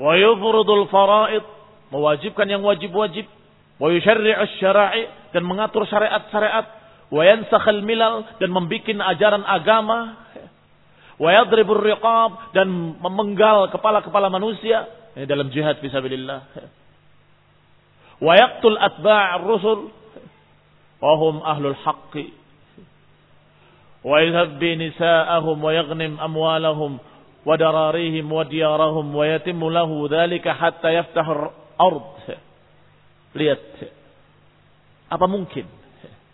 [0.00, 1.44] wa yufrudul faraid
[1.90, 3.26] mewajibkan yang wajib-wajib
[3.80, 6.78] wa yusyarri'u syara'i dan mengatur syariat-syariat.
[7.10, 10.14] Wa yansakhal milal dan membikin ajaran agama.
[11.18, 12.68] Wa yadribur riqab dan
[13.00, 14.86] memenggal kepala-kepala manusia.
[15.16, 16.46] Dalam jihad fisabilillah
[18.20, 19.90] wa yaqtul atba'ar rusul.
[21.00, 22.36] Wa hum ahlul haqqi.
[24.04, 27.00] Wa yadhhabbi nisa'ahum wa yaghnim amwalahum
[27.40, 32.49] wa dararihim wa diyarahum wa yatimmu lahu dhalika hatta yaftahu ardh
[33.36, 33.60] lihat
[35.10, 35.66] apa mungkin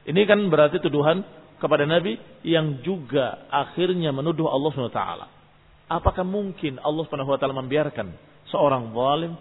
[0.07, 1.25] ini kan berarti tuduhan
[1.57, 5.03] kepada Nabi yang juga akhirnya menuduh Allah SWT
[5.89, 8.09] apakah mungkin Allah SWT membiarkan
[8.53, 9.33] seorang zalim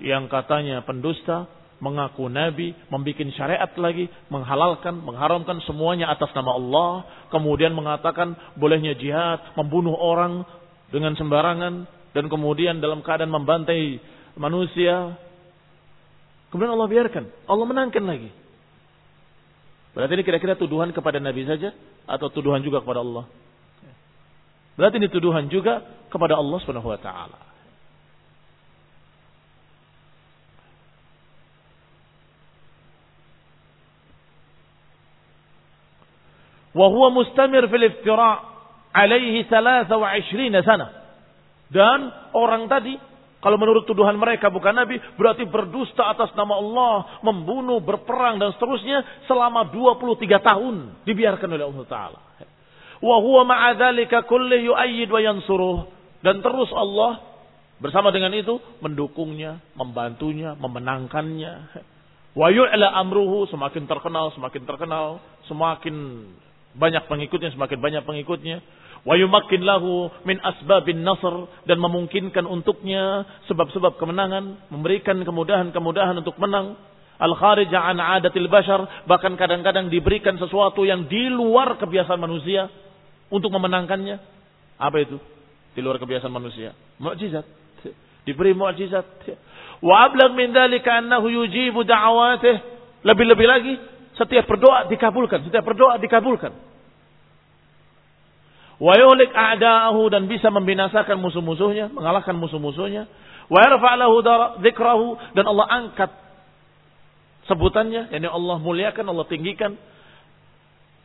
[0.00, 1.46] yang katanya pendusta
[1.82, 6.90] mengaku nabi, membuat syariat lagi, menghalalkan, mengharamkan semuanya atas nama Allah,
[7.34, 10.46] kemudian mengatakan bolehnya jihad, membunuh orang
[10.94, 13.98] dengan sembarangan dan kemudian dalam keadaan membantai
[14.38, 15.18] manusia.
[16.52, 17.24] Kemudian Allah biarkan.
[17.48, 18.28] Allah menangkan lagi.
[19.96, 21.72] Berarti ini kira-kira tuduhan kepada Nabi saja
[22.04, 23.24] atau tuduhan juga kepada Allah?
[24.76, 25.80] Berarti ini tuduhan juga
[26.12, 27.40] kepada Allah Subhanahu wa taala.
[37.12, 38.40] Mustamir fil iftira'
[38.96, 39.88] alaihi 23
[40.64, 40.88] sana.
[41.72, 42.96] Dan orang tadi
[43.42, 46.94] kalau menurut tuduhan mereka bukan nabi berarti berdusta atas nama Allah,
[47.26, 52.20] membunuh, berperang dan seterusnya selama 23 tahun dibiarkan oleh Allah taala.
[53.02, 55.90] Wa huwa ma'a dzalika kulli yu'ayyid wa yansuruh
[56.22, 57.18] dan terus Allah
[57.82, 61.82] bersama dengan itu mendukungnya, membantunya, memenangkannya.
[62.38, 65.18] Wa yu'la amruhu semakin terkenal, semakin terkenal,
[65.50, 66.30] semakin
[66.72, 68.64] banyak pengikutnya semakin banyak pengikutnya
[69.02, 71.46] wa yumakkin lahu min asbabin nasr.
[71.66, 74.68] Dan memungkinkan untuknya sebab-sebab kemenangan.
[74.70, 76.78] Memberikan kemudahan-kemudahan untuk menang.
[77.22, 79.06] Al kharija an adatil bashar.
[79.06, 82.66] Bahkan kadang-kadang diberikan sesuatu yang di luar kebiasaan manusia
[83.32, 84.16] untuk memenangkannya.
[84.78, 85.16] Apa itu?
[85.72, 86.76] Di luar kebiasaan manusia.
[86.98, 87.46] Mukjizat.
[88.26, 89.06] Diberi mukjizat.
[89.82, 92.56] Wa ablag min dzalika annahu yujibu da'awatih.
[93.02, 93.74] Lebih-lebih lagi
[94.14, 96.54] setiap berdoa dikabulkan, setiap berdoa dikabulkan.
[98.82, 103.06] Wa yuhlik a'da'ahu dan bisa membinasakan musuh-musuhnya, mengalahkan musuh-musuhnya.
[103.46, 106.10] Wa yarfa'lahu dzikrahu dan Allah angkat
[107.46, 109.78] sebutannya, yakni Allah muliakan, Allah tinggikan.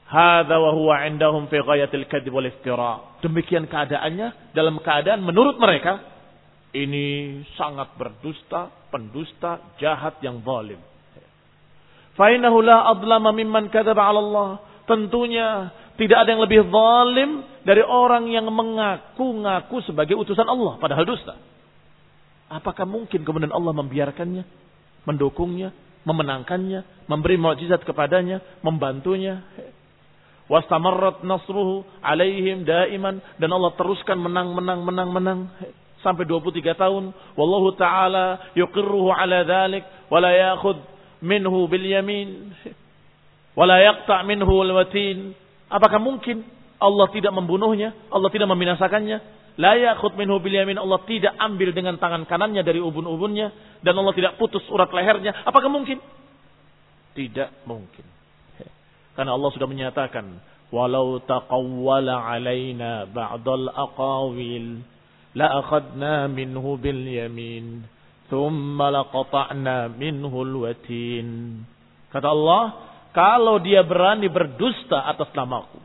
[0.08, 3.22] Hadza wa huwa 'indahum fi ghayatil kadzib wal iftira.
[3.22, 6.00] Demikian keadaannya dalam keadaan menurut mereka
[6.74, 10.80] ini sangat berdusta, pendusta, jahat yang zalim.
[12.18, 14.50] Fainahu la adlama mimman kadzaba 'ala Allah.
[14.88, 17.32] Tentunya tidak ada yang lebih zalim
[17.66, 21.36] dari orang yang mengaku-ngaku sebagai utusan Allah padahal dusta.
[22.48, 24.48] Apakah mungkin kemudian Allah membiarkannya,
[25.04, 25.76] mendukungnya,
[26.08, 29.44] memenangkannya, memberi mukjizat kepadanya, membantunya?
[30.48, 35.40] Wastamarrat nasruhu alaihim daiman dan Allah teruskan menang menang menang menang
[36.00, 37.12] sampai 23 tahun.
[37.36, 40.80] Wallahu taala yuqirruhu ala dzalik wa la ya'khudh
[41.20, 42.54] minhu bil yamin
[43.58, 45.34] wala yaqta' minhu wal watin
[45.68, 46.44] apakah mungkin
[46.78, 50.78] Allah tidak membunuhnya Allah tidak membinasakannya La yakhud minhu bil yamin.
[50.78, 55.34] Allah tidak ambil dengan tangan kanannya dari ubun-ubunnya dan Allah tidak putus urat lehernya.
[55.50, 55.98] Apakah mungkin?
[57.18, 58.06] Tidak mungkin.
[59.18, 60.30] Karena Allah sudah menyatakan,
[60.70, 64.86] "Walau taqawwala alaina ba'dal aqawil
[65.34, 67.82] la akhadna minhu bil yamin,
[68.30, 71.66] thumma laqata'na minhu al-watin."
[72.14, 72.87] Kata Allah,
[73.18, 75.82] kalau dia berani berdusta atas namaku,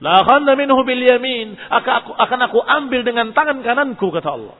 [0.00, 1.56] La akhadna minhu bil yamin.
[1.72, 4.56] Akan aku, akan aku ambil dengan tangan kananku kata Allah.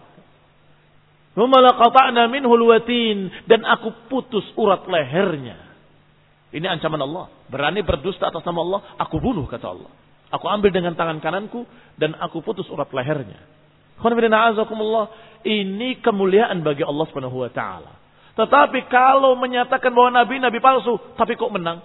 [1.36, 5.61] Thumma laqata'na minhu watin dan aku putus urat lehernya.
[6.57, 7.28] Ini ancaman Allah.
[7.52, 9.92] Berani berdusta atas nama Allah, aku bunuh kata Allah.
[10.32, 11.68] Aku ambil dengan tangan kananku
[12.00, 13.36] dan aku putus urat lehernya.
[15.46, 18.05] Ini kemuliaan bagi Allah Subhanahu wa taala.
[18.37, 21.80] Tetapi kalau menyatakan bahwa nabi nabi palsu, tapi kok menang?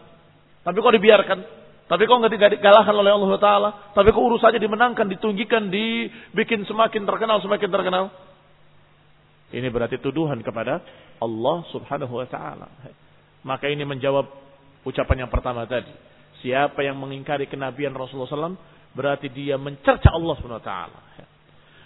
[0.68, 1.39] Tapi kok dibiarkan?
[1.88, 3.70] Tapi kok nggak dikalahkan oleh Allah Taala?
[3.91, 8.06] Tapi kok urusannya dimenangkan, ditunggikan, dibikin semakin terkenal, semakin terkenal?
[9.52, 10.80] Ini berarti tuduhan kepada
[11.20, 12.68] Allah Subhanahu Wa Taala.
[13.43, 14.28] Maka ini menjawab
[14.88, 15.91] ucapan yang pertama tadi.
[16.39, 18.60] Siapa yang mengingkari kenabian Rasulullah SAW
[18.95, 20.99] berarti dia mencerca Allah Subhanahu Wa Taala.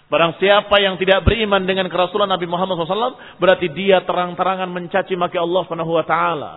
[0.06, 5.34] Barang siapa yang tidak beriman dengan kerasulan Nabi Muhammad SAW berarti dia terang-terangan mencaci maki
[5.34, 6.50] Allah Subhanahu Wa Taala.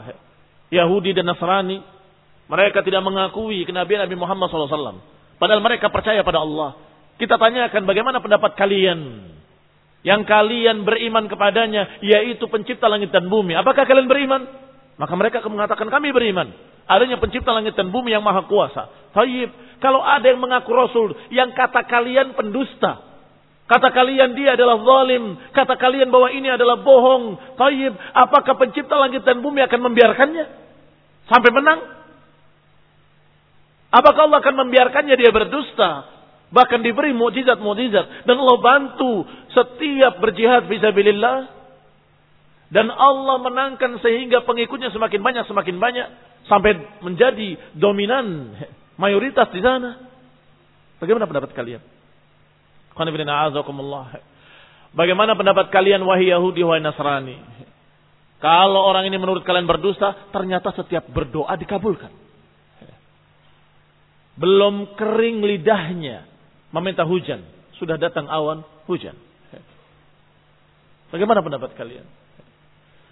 [0.69, 1.81] Yahudi dan Nasrani
[2.49, 5.01] mereka tidak mengakui kenabian Nabi Muhammad SAW.
[5.37, 6.77] Padahal mereka percaya pada Allah.
[7.21, 9.29] Kita tanyakan bagaimana pendapat kalian.
[10.01, 12.01] Yang kalian beriman kepadanya.
[12.01, 13.53] Yaitu pencipta langit dan bumi.
[13.53, 14.49] Apakah kalian beriman?
[14.97, 16.49] Maka mereka akan mengatakan kami beriman.
[16.89, 19.13] Adanya pencipta langit dan bumi yang maha kuasa.
[19.13, 19.53] Tayyib.
[19.77, 21.13] Kalau ada yang mengaku Rasul.
[21.29, 23.08] Yang kata kalian pendusta.
[23.69, 25.37] Kata kalian dia adalah zalim.
[25.53, 27.37] Kata kalian bahwa ini adalah bohong.
[27.53, 27.93] Tayyib.
[28.17, 30.45] Apakah pencipta langit dan bumi akan membiarkannya?
[31.29, 31.77] Sampai menang?
[33.93, 36.09] Apakah Allah akan membiarkannya dia berdusta?
[36.49, 38.25] Bahkan diberi mujizat-mujizat.
[38.25, 41.53] Dan Allah bantu setiap berjihad visabilillah.
[42.73, 46.07] Dan Allah menangkan sehingga pengikutnya semakin banyak, semakin banyak.
[46.49, 46.73] Sampai
[47.05, 48.57] menjadi dominan
[48.97, 50.09] mayoritas di sana.
[50.97, 51.98] Bagaimana pendapat kalian?
[54.89, 57.37] Bagaimana pendapat kalian wahai Yahudi wahai Nasrani?
[58.39, 62.11] Kalau orang ini menurut kalian berdosa, ternyata setiap berdoa dikabulkan.
[64.39, 66.23] Belum kering lidahnya
[66.71, 67.43] meminta hujan,
[67.75, 69.15] sudah datang awan hujan.
[71.11, 72.07] Bagaimana pendapat kalian?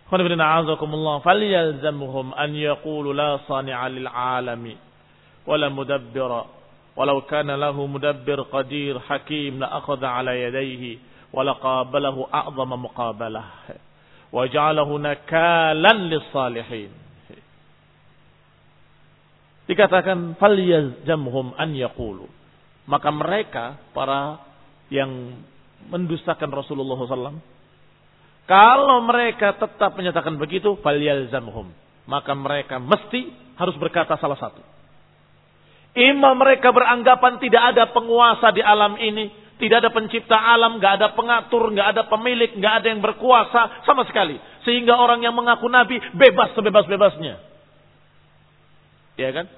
[0.08, 4.80] Khonibina a'azakumullah falyalzamhum an yaqulu la sani'a lil alami
[5.44, 6.57] walla mudabbira
[6.98, 10.98] walau kana lahu mudabbir qadir hakim la akhadha ala yadayhi
[11.30, 13.48] wa laqabalahu a'zama muqabalah.
[14.34, 16.92] Wa ja'alahu nakalan lis-salihin.
[19.70, 22.26] Dikatakan falyazamhum an yaqulu.
[22.90, 24.42] Maka mereka para
[24.90, 25.38] yang
[25.92, 27.40] mendustakan Rasulullah SAW
[28.48, 30.80] kalau mereka tetap menyatakan begitu
[32.08, 33.28] maka mereka mesti
[33.60, 34.64] harus berkata salah satu.
[35.96, 39.48] Imam mereka beranggapan tidak ada penguasa di alam ini.
[39.58, 44.06] Tidak ada pencipta alam, nggak ada pengatur, nggak ada pemilik, nggak ada yang berkuasa sama
[44.06, 44.38] sekali.
[44.62, 47.42] Sehingga orang yang mengaku nabi bebas sebebas-bebasnya.
[49.18, 49.50] Ya kan?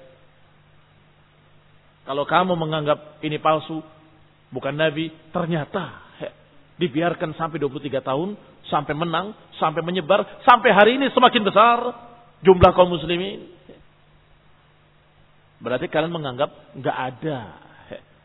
[2.08, 3.84] Kalau kamu menganggap ini palsu,
[4.48, 6.28] bukan nabi, ternyata he,
[6.80, 8.40] dibiarkan sampai 23 tahun,
[8.72, 11.78] sampai menang, sampai menyebar, sampai hari ini semakin besar
[12.40, 13.59] jumlah kaum muslimin.
[15.60, 17.38] Berarti kalian menganggap nggak ada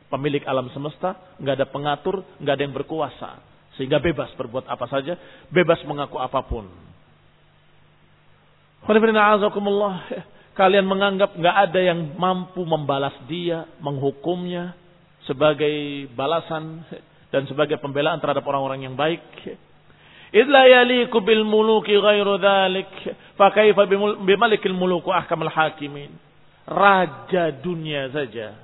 [0.08, 3.30] pemilik alam semesta, nggak ada pengatur, nggak ada yang berkuasa,
[3.76, 5.20] sehingga bebas berbuat apa saja,
[5.52, 6.72] bebas mengaku apa pun.
[10.56, 14.78] Kalian menganggap nggak ada yang mampu membalas dia, menghukumnya
[15.28, 16.86] sebagai balasan
[17.34, 19.26] dan sebagai pembelaan terhadap orang-orang yang baik.
[20.32, 22.88] Idla yaliku bil muluki ghairu dhalik.
[23.36, 23.84] Fakaifa
[24.24, 26.14] bimalikil muluku hakimin.
[26.66, 28.58] Raja dunia saja.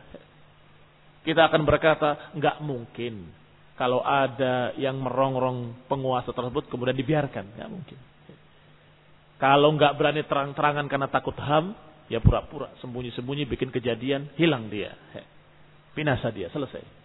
[1.22, 3.30] Kita akan berkata, nggak mungkin.
[3.78, 7.58] Kalau ada yang merongrong penguasa tersebut kemudian dibiarkan.
[7.58, 7.97] Nggak mungkin.
[9.38, 11.74] Kalau nggak berani terang-terangan karena takut ham,
[12.10, 14.93] ya pura-pura sembunyi-sembunyi bikin kejadian, hilang dia.
[15.93, 17.02] Binasa dia, selesai.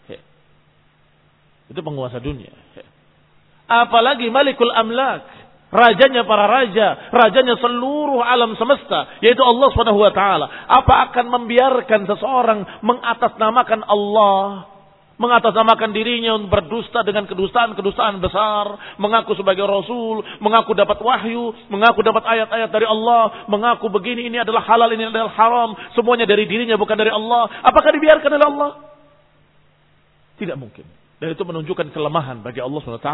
[1.67, 2.53] Itu penguasa dunia.
[3.67, 10.47] Apalagi Malikul Amlak, rajanya para raja, rajanya seluruh alam semesta, yaitu Allah Subhanahu wa taala.
[10.71, 14.77] Apa akan membiarkan seseorang mengatasnamakan Allah
[15.17, 22.21] mengatasnamakan dirinya untuk berdusta dengan kedustaan-kedustaan besar, mengaku sebagai rasul, mengaku dapat wahyu, mengaku dapat
[22.25, 26.97] ayat-ayat dari Allah, mengaku begini ini adalah halal, ini adalah haram, semuanya dari dirinya bukan
[27.01, 27.49] dari Allah.
[27.65, 28.71] Apakah dibiarkan oleh Allah?
[30.37, 30.85] Tidak mungkin.
[31.17, 33.13] Dan itu menunjukkan kelemahan bagi Allah SWT.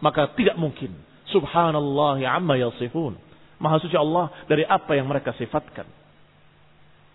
[0.00, 0.96] Maka tidak mungkin.
[1.30, 3.14] Subhanallah amma yasifun.
[3.62, 5.86] Maha suci Allah dari apa yang mereka sifatkan.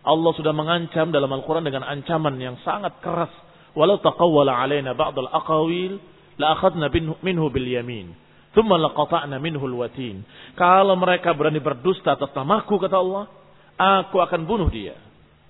[0.08, 3.32] Allah sudah mengancam dalam Al-Quran dengan ancaman yang sangat keras.
[3.76, 6.00] Walau taqawwala alaina ba'dal aqawil
[6.40, 6.88] la akhadna
[7.20, 8.16] minhu bil yamin.
[8.56, 10.24] Thumma laqata'na minhu al-watin.
[10.56, 13.28] Kalau mereka berani berdusta atas namaku kata Allah,
[13.76, 14.96] aku akan bunuh dia.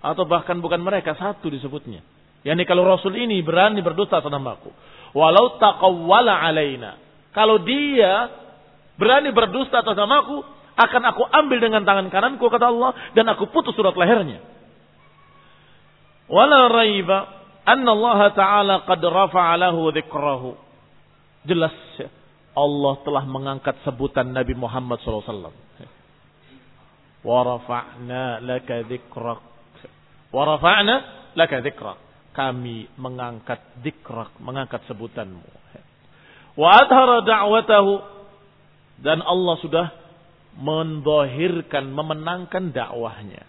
[0.01, 2.01] Atau bahkan bukan mereka satu disebutnya.
[2.41, 4.73] Yani kalau Rasul ini berani berdusta atas namaku.
[5.13, 6.97] Walau taqawwala alaina.
[7.31, 8.27] Kalau dia
[8.97, 10.43] berani berdusta atas namaku,
[10.77, 14.45] akan aku ambil dengan tangan kananku kata Allah dan aku putus surat lehernya.
[16.29, 17.17] Wala raiba
[17.65, 20.53] anna Allah taala qad rafa'a lahu dzikrahu.
[21.49, 21.73] Jelas
[22.53, 25.53] Allah telah mengangkat sebutan Nabi Muhammad SAW.
[27.25, 29.41] Wa rafa'na laka dzikrak.
[30.29, 30.95] Wa rafa'na
[31.33, 31.97] laka dzikrak.
[32.37, 35.41] Kami mengangkat dzikrak, mengangkat sebutanmu.
[36.53, 38.16] Wa adhara da'watahu
[39.01, 39.87] dan Allah sudah
[40.57, 43.45] mendahirkan, memenangkan dakwahnya.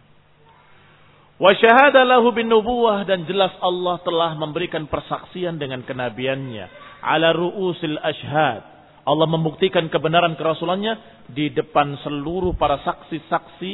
[1.39, 6.67] Wa syahada lahu bin nubuwah dan jelas Allah telah memberikan persaksian dengan kenabiannya
[7.01, 8.63] ala ru'usil ashhad.
[9.09, 13.73] Allah membuktikan kebenaran kerasulannya di depan seluruh para saksi-saksi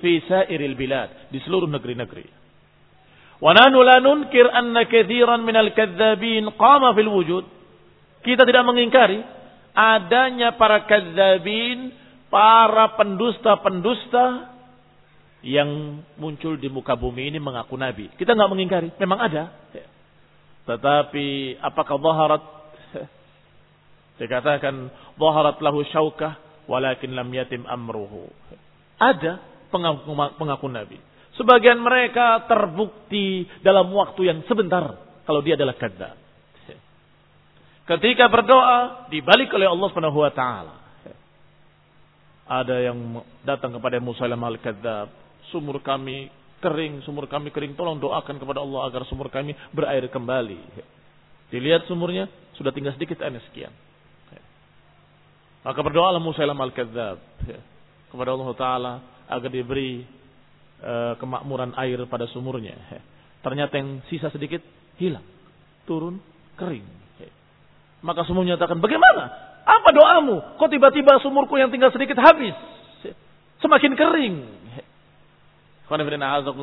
[0.00, 2.26] fi sairil bilad, di seluruh negeri-negeri.
[3.38, 7.44] Wa nanu la nunkir anna katsiran minal kadzabin qama fil wujud.
[8.24, 9.20] Kita tidak mengingkari
[9.74, 11.92] adanya para kadzabin
[12.30, 14.54] para pendusta-pendusta
[15.44, 18.08] yang muncul di muka bumi ini mengaku nabi.
[18.16, 19.52] Kita nggak mengingkari, memang ada.
[20.64, 22.44] Tetapi apakah zaharat
[24.24, 24.88] dikatakan
[25.20, 28.32] zaharat lahu syaukah walakin lam yatim amruhu.
[28.96, 30.98] Ada pengaku, pengaku nabi.
[31.36, 34.96] Sebagian mereka terbukti dalam waktu yang sebentar
[35.28, 36.23] kalau dia adalah kadzab.
[37.84, 40.74] Ketika berdoa dibalik oleh Allah Subhanahu wa taala.
[42.44, 45.08] Ada yang datang kepada Musa al-Kadzab.
[45.52, 46.28] Sumur kami
[46.60, 47.76] kering, sumur kami kering.
[47.76, 50.60] Tolong doakan kepada Allah agar sumur kami berair kembali.
[51.52, 53.72] Dilihat sumurnya, sudah tinggal sedikit air sekian.
[55.64, 57.20] Maka berdoalah Musa al-Kadzab
[58.12, 58.92] kepada Allah Ta'ala
[59.28, 60.04] agar diberi
[60.84, 62.76] uh, kemakmuran air pada sumurnya.
[63.40, 64.60] Ternyata yang sisa sedikit
[65.00, 65.24] hilang,
[65.88, 66.20] turun,
[66.56, 67.03] kering.
[68.04, 69.32] Maka semua menyatakan, bagaimana?
[69.64, 70.60] Apa doamu?
[70.60, 72.52] Kok tiba-tiba sumurku yang tinggal sedikit habis?
[73.64, 74.36] Semakin kering.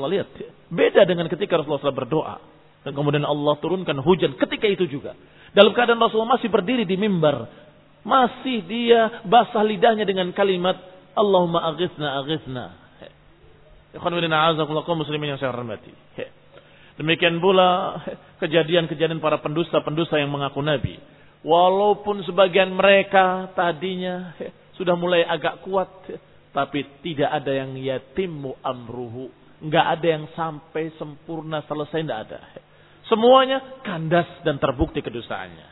[0.06, 0.28] Lihat.
[0.70, 2.36] Beda dengan ketika Rasulullah SAW berdoa.
[2.82, 5.18] Dan kemudian Allah turunkan hujan ketika itu juga.
[5.54, 7.50] Dalam keadaan Rasulullah masih berdiri di mimbar.
[8.02, 10.78] Masih dia basah lidahnya dengan kalimat
[11.14, 12.66] Allahumma aghithna aghithna.
[14.98, 15.94] muslimin yang saya hormati.
[16.98, 18.02] Demikian pula
[18.42, 20.98] kejadian-kejadian para pendusta-pendusta yang mengaku nabi.
[21.42, 24.38] Walaupun sebagian mereka tadinya
[24.78, 25.90] sudah mulai agak kuat,
[26.54, 29.34] tapi tidak ada yang yatimu amruhu.
[29.62, 32.40] Nggak ada yang sampai sempurna selesai, nggak ada.
[33.10, 35.68] Semuanya kandas dan terbukti kedustaannya.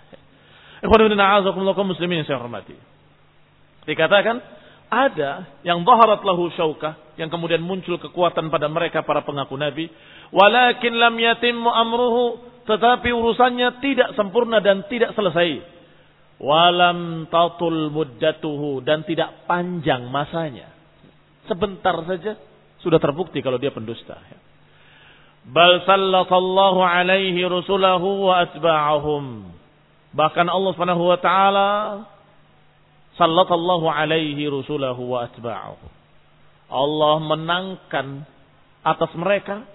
[1.85, 2.75] muslimin saya hormati.
[3.85, 4.37] Dikatakan,
[4.89, 9.85] ada yang zaharat lahu syaukah, yang kemudian muncul kekuatan pada mereka para pengaku Nabi.
[10.33, 15.65] Walakin lam yatimmu amruhu, tetapi urusannya tidak sempurna dan tidak selesai.
[16.37, 20.69] Walam tatul muddatuhu dan tidak panjang masanya.
[21.49, 22.37] Sebentar saja
[22.85, 24.21] sudah terbukti kalau dia pendusta.
[25.49, 29.49] Bal sallatallahu alaihi rusulahu wa atba'ahum.
[30.13, 31.69] Bahkan Allah Subhanahu wa taala
[33.17, 35.89] sallatallahu alaihi rusulahu wa atba'ahum.
[36.69, 38.29] Allah menangkan
[38.85, 39.65] atas mereka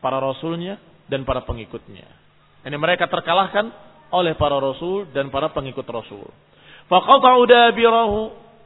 [0.00, 0.80] para rasulnya
[1.12, 2.21] dan para pengikutnya.
[2.62, 3.70] Ini mereka terkalahkan
[4.12, 6.28] oleh para rasul dan para pengikut rasul.
[6.86, 8.18] Faqata'u dabirahu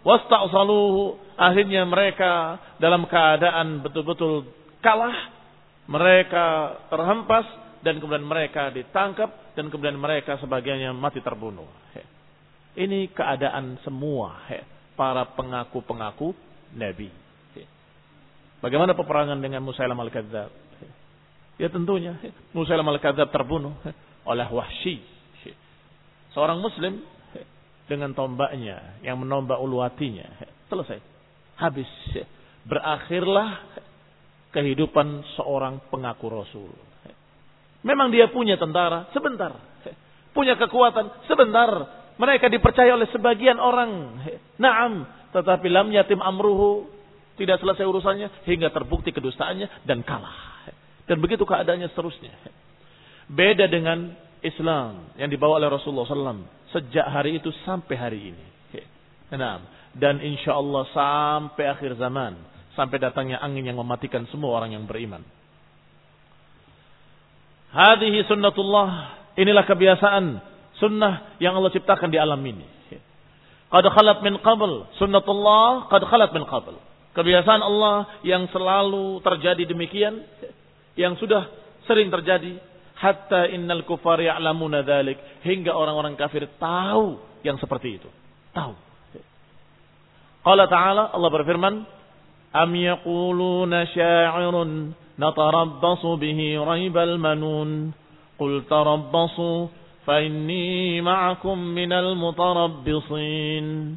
[0.04, 1.16] wasta'saluhu.
[1.36, 4.48] Akhirnya mereka dalam keadaan betul-betul
[4.84, 5.36] kalah.
[5.86, 6.46] Mereka
[6.90, 7.46] terhempas
[7.86, 11.70] dan kemudian mereka ditangkap dan kemudian mereka sebagiannya mati terbunuh.
[12.76, 14.36] Ini keadaan semua
[14.98, 16.34] para pengaku-pengaku
[16.74, 17.08] Nabi.
[18.60, 20.65] Bagaimana peperangan dengan Musailam al-Kadzab?
[21.56, 22.20] Ya tentunya
[22.52, 23.72] Musailam al-Kadzab terbunuh
[24.28, 25.00] oleh Wahsy.
[26.36, 27.00] Seorang muslim
[27.88, 30.28] dengan tombaknya yang menombak ulu hatinya.
[30.68, 31.00] Selesai.
[31.56, 31.88] Habis.
[32.68, 33.62] Berakhirlah
[34.52, 36.72] kehidupan seorang pengaku Rasul.
[37.86, 39.56] Memang dia punya tentara sebentar.
[40.36, 41.70] Punya kekuatan sebentar.
[42.20, 44.20] Mereka dipercaya oleh sebagian orang.
[44.60, 45.08] Naam.
[45.32, 46.92] Tetapi lam yatim amruhu.
[47.36, 50.56] Tidak selesai urusannya hingga terbukti kedustaannya dan kalah.
[51.06, 52.34] Dan begitu keadaannya seterusnya.
[53.30, 58.44] Beda dengan Islam yang dibawa oleh Rasulullah SAW sejak hari itu sampai hari ini.
[59.96, 62.36] Dan insya Allah sampai akhir zaman,
[62.76, 65.24] sampai datangnya angin yang mematikan semua orang yang beriman.
[67.72, 68.88] Hadihi sunnatullah,
[69.40, 70.24] inilah kebiasaan
[70.78, 72.64] sunnah yang Allah ciptakan di alam ini.
[73.66, 76.78] Qad khalat min qabl, sunnatullah qad khalat min qabl.
[77.16, 80.22] Kebiasaan Allah yang selalu terjadi demikian,
[80.96, 81.46] yang sudah
[81.84, 82.56] sering terjadi
[82.96, 88.08] hatta innal kufar ya'lamuna dzalik hingga orang-orang kafir tahu yang seperti itu.
[88.56, 88.72] Tahu.
[90.42, 91.74] Qala ta'ala Allah berfirman,
[92.56, 97.92] "Am yaquluna sya'irun natarabbasu bihi raibal manun."
[98.36, 99.68] Qul tarabbasu
[100.04, 103.96] fa inni ma'akum minal mutarabbisin.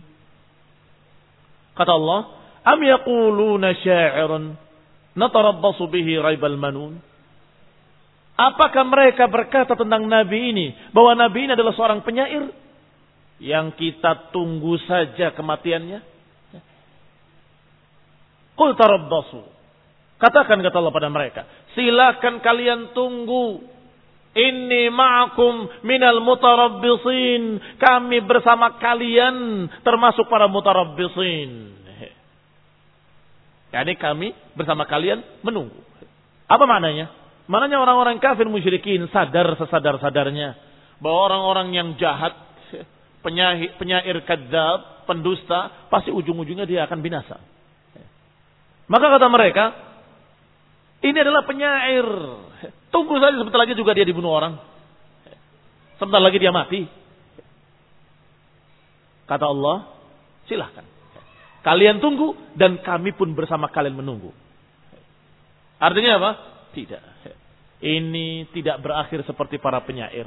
[1.75, 2.19] Kata Allah,
[2.67, 4.68] "Am yaquluna sya'irun
[5.15, 6.99] natarabbasu bihi raibal manun?"
[8.39, 12.47] Apakah mereka berkata tentang Nabi ini bahwa Nabi ini adalah seorang penyair
[13.43, 15.99] yang kita tunggu saja kematiannya?
[18.55, 19.43] Qul tarabbasu.
[20.19, 23.63] Katakan kata Allah pada mereka, silakan kalian tunggu.
[24.29, 27.59] Inni ma'akum minal mutarabbisin.
[27.75, 31.78] Kami bersama kalian termasuk para mutarabbisin.
[33.69, 35.77] Yani kami bersama kalian menunggu.
[36.49, 37.13] Apa maknanya?
[37.45, 40.57] Mananya orang-orang kafir musyrikin sadar sesadar-sadarnya
[41.01, 42.33] bahwa orang-orang yang jahat,
[43.25, 47.37] penyair, penyair kadzab, pendusta, pasti ujung-ujungnya dia akan binasa.
[48.89, 49.65] Maka kata mereka,
[51.05, 52.05] ini adalah penyair.
[52.89, 54.57] Tunggu saja sebentar lagi juga dia dibunuh orang.
[56.01, 56.89] Sebentar lagi dia mati.
[59.29, 59.93] Kata Allah,
[60.49, 60.98] silahkan.
[61.69, 64.33] Kalian tunggu dan kami pun bersama kalian menunggu.
[65.77, 66.31] Artinya apa?
[66.73, 67.03] Tidak.
[67.85, 70.25] Ini tidak berakhir seperti para penyair.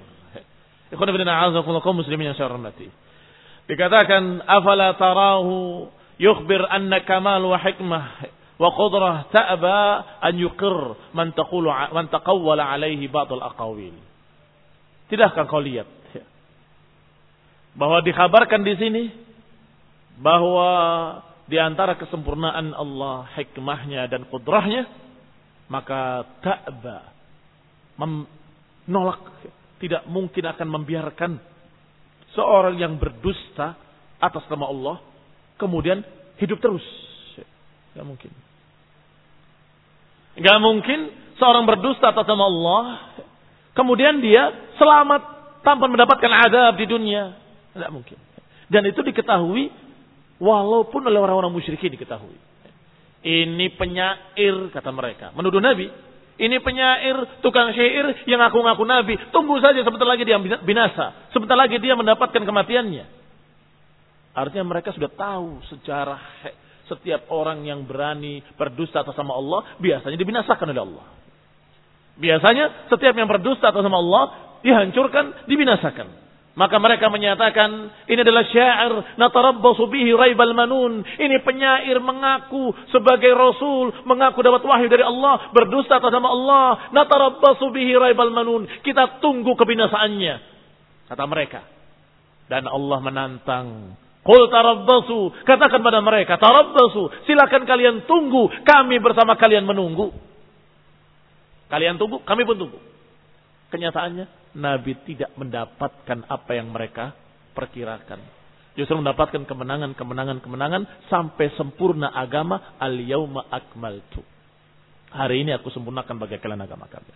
[1.99, 2.86] Muslimin yang.
[3.66, 5.90] Dikatakan afala tarahu
[6.22, 8.22] yukhbir anna kamal wa hikmah
[8.62, 9.78] wa qudrah ta'ba
[10.22, 13.99] an yuqir man taqulu man taqawwala alaihi ba'd al-aqawil.
[15.11, 15.90] Tidakkah kau lihat
[17.74, 19.05] bahwa dikhabarkan di sini
[20.22, 20.70] bahwa
[21.53, 24.88] di antara kesempurnaan Allah, hikmahnya dan kudrahnya,
[25.68, 27.12] maka ta'ba
[28.00, 29.20] menolak,
[29.76, 31.36] tidak mungkin akan membiarkan
[32.32, 33.76] seorang yang berdusta
[34.16, 34.96] atas nama Allah
[35.61, 36.00] kemudian
[36.40, 36.84] hidup terus.
[37.92, 38.32] Gak mungkin.
[40.40, 42.84] Gak mungkin seorang berdusta atas nama Allah
[43.76, 45.20] kemudian dia selamat
[45.61, 47.36] tanpa mendapatkan adab di dunia.
[47.76, 48.16] Tidak mungkin.
[48.72, 49.68] Dan itu diketahui
[50.43, 52.34] walaupun oleh orang-orang musyrikin diketahui.
[53.22, 55.30] Ini penyair kata mereka.
[55.38, 55.86] Menuduh Nabi.
[56.43, 59.14] Ini penyair, tukang syair yang ngaku-ngaku nabi.
[59.30, 61.28] Tunggu saja sebentar lagi dia binasa.
[61.30, 63.05] Sebentar lagi dia mendapatkan kematiannya.
[64.32, 66.18] Artinya mereka sudah tahu sejarah
[66.88, 71.07] setiap orang yang berani berdusta atas nama Allah biasanya dibinasakan oleh Allah.
[72.16, 74.24] Biasanya setiap yang berdusta atas nama Allah
[74.64, 76.22] dihancurkan, dibinasakan.
[76.53, 81.00] Maka mereka menyatakan ini adalah syair natarabbasu bihi raibal manun.
[81.00, 86.68] Ini penyair mengaku sebagai rasul, mengaku dapat wahyu dari Allah, berdusta atas nama Allah.
[86.92, 88.68] Natarabbasu bihi raibal manun.
[88.84, 90.34] Kita tunggu kebinasaannya.
[91.09, 91.64] Kata mereka.
[92.53, 93.96] Dan Allah menantang.
[94.20, 95.48] Qul tarabbasu.
[95.48, 97.24] Katakan pada mereka, tarabbasu.
[97.24, 100.12] Silakan kalian tunggu, kami bersama kalian menunggu.
[101.72, 102.76] Kalian tunggu, kami pun tunggu.
[103.72, 107.16] Kenyataannya Nabi tidak mendapatkan apa yang mereka
[107.57, 108.20] perkirakan.
[108.72, 110.82] Justru mendapatkan kemenangan, kemenangan, kemenangan
[111.12, 114.24] sampai sempurna agama al-yauma akmaltu.
[115.12, 117.12] Hari ini aku sempurnakan bagi kalian agama kami.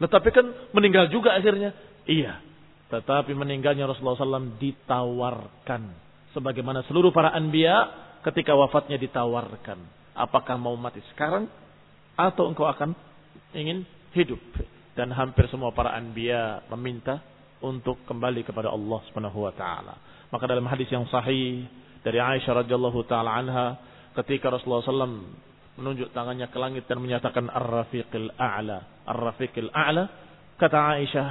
[0.00, 1.72] Tetapi kan meninggal juga akhirnya.
[2.04, 2.40] Iya.
[2.92, 5.82] Tetapi meninggalnya Rasulullah SAW ditawarkan.
[6.36, 7.88] Sebagaimana seluruh para anbiya
[8.28, 9.80] ketika wafatnya ditawarkan.
[10.12, 11.48] Apakah mau mati sekarang?
[12.12, 12.92] Atau engkau akan
[13.56, 14.40] ingin hidup?
[14.94, 17.22] Dan hampir semua para anbiya meminta
[17.60, 19.94] untuk kembali kepada Allah Subhanahu wa taala.
[20.32, 21.66] Maka dalam hadis yang sahih
[22.00, 23.66] dari Aisyah radhiyallahu taala anha
[24.16, 25.22] ketika Rasulullah SAW
[25.78, 30.04] menunjuk tangannya ke langit dan menyatakan Ar-Rafiqil A'la, Ar-Rafiqil A'la,
[30.58, 31.28] kata Aisyah,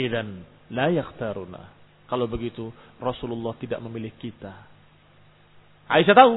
[0.00, 0.42] "Idan
[0.72, 1.62] la yakhtaruna."
[2.08, 4.52] Kalau begitu Rasulullah tidak memilih kita.
[5.88, 6.32] Aisyah tahu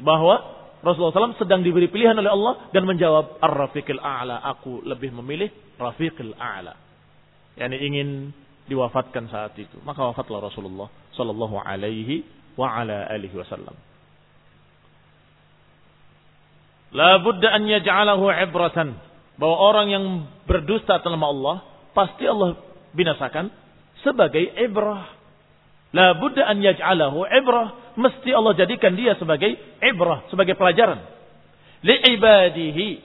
[0.00, 4.44] bahwa Rasulullah SAW sedang diberi pilihan oleh Allah dan menjawab Ar-Rafiqil A'la.
[4.56, 5.48] Aku lebih memilih
[5.80, 6.76] Rafiqil A'la.
[7.56, 8.08] Yani ingin
[8.68, 9.80] diwafatkan saat itu.
[9.86, 12.26] Maka wafatlah Rasulullah Sallallahu Alaihi
[12.58, 13.72] wa ala alihi wasallam.
[16.92, 19.00] La budda an yaj'alahu ibratan.
[19.36, 20.04] Bahwa orang yang
[20.48, 21.56] berdusta atas nama Allah,
[21.92, 22.56] pasti Allah
[22.96, 23.52] binasakan
[24.00, 25.15] sebagai ibrah.
[25.96, 27.96] La budda an yaj'alahu ibrah.
[27.96, 31.00] Mesti Allah jadikan dia sebagai ibrah, sebagai pelajaran.
[31.80, 33.00] Li'ibadihi.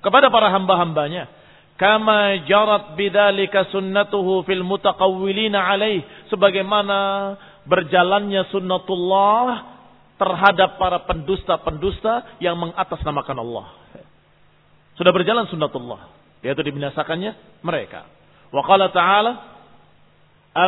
[0.00, 1.28] Kepada para hamba-hambanya.
[1.76, 6.00] Kama jarat bidalika sunnatuhu fil mutaqawwilina alaih.
[6.32, 6.96] Sebagaimana
[7.68, 9.76] berjalannya sunnatullah
[10.16, 13.66] terhadap para pendusta-pendusta yang mengatasnamakan Allah.
[14.96, 16.08] Sudah berjalan sunnatullah.
[16.40, 18.08] Yaitu dibinasakannya mereka.
[18.48, 19.32] Wa qala ta'ala.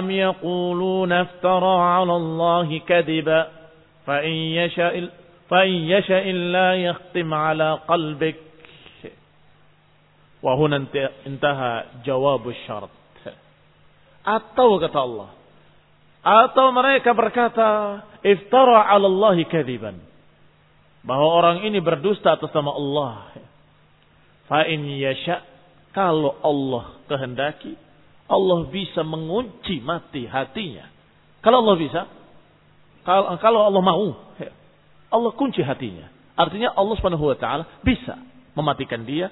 [0.00, 3.40] Iftara ala Allah kadiba.
[4.06, 5.10] Fa in yasha'il
[5.50, 8.38] fa in yasha'illa yakhtim ala qalbik.
[10.42, 10.82] Wa huna
[11.28, 12.90] intaha jawab syarat.
[14.22, 15.30] Atau kata Allah.
[16.22, 19.98] Atau mereka berkata, iftara 'ala Allah kadiban.
[21.02, 23.14] Bahwa orang ini berdusta atas nama Allah.
[24.46, 25.42] Fa in yasha
[25.90, 27.74] kalau Allah kehendaki,
[28.32, 30.88] Allah bisa mengunci mati hatinya.
[31.44, 32.00] Kalau Allah bisa,
[33.04, 34.16] kalau, Allah mau,
[35.12, 36.08] Allah kunci hatinya.
[36.32, 38.16] Artinya Allah Subhanahu wa taala bisa
[38.56, 39.28] mematikan dia,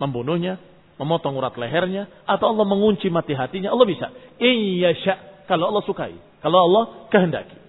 [0.00, 0.56] membunuhnya,
[0.96, 4.08] memotong urat lehernya atau Allah mengunci mati hatinya, Allah bisa.
[4.40, 7.68] In yasha kalau Allah sukai, kalau Allah kehendaki.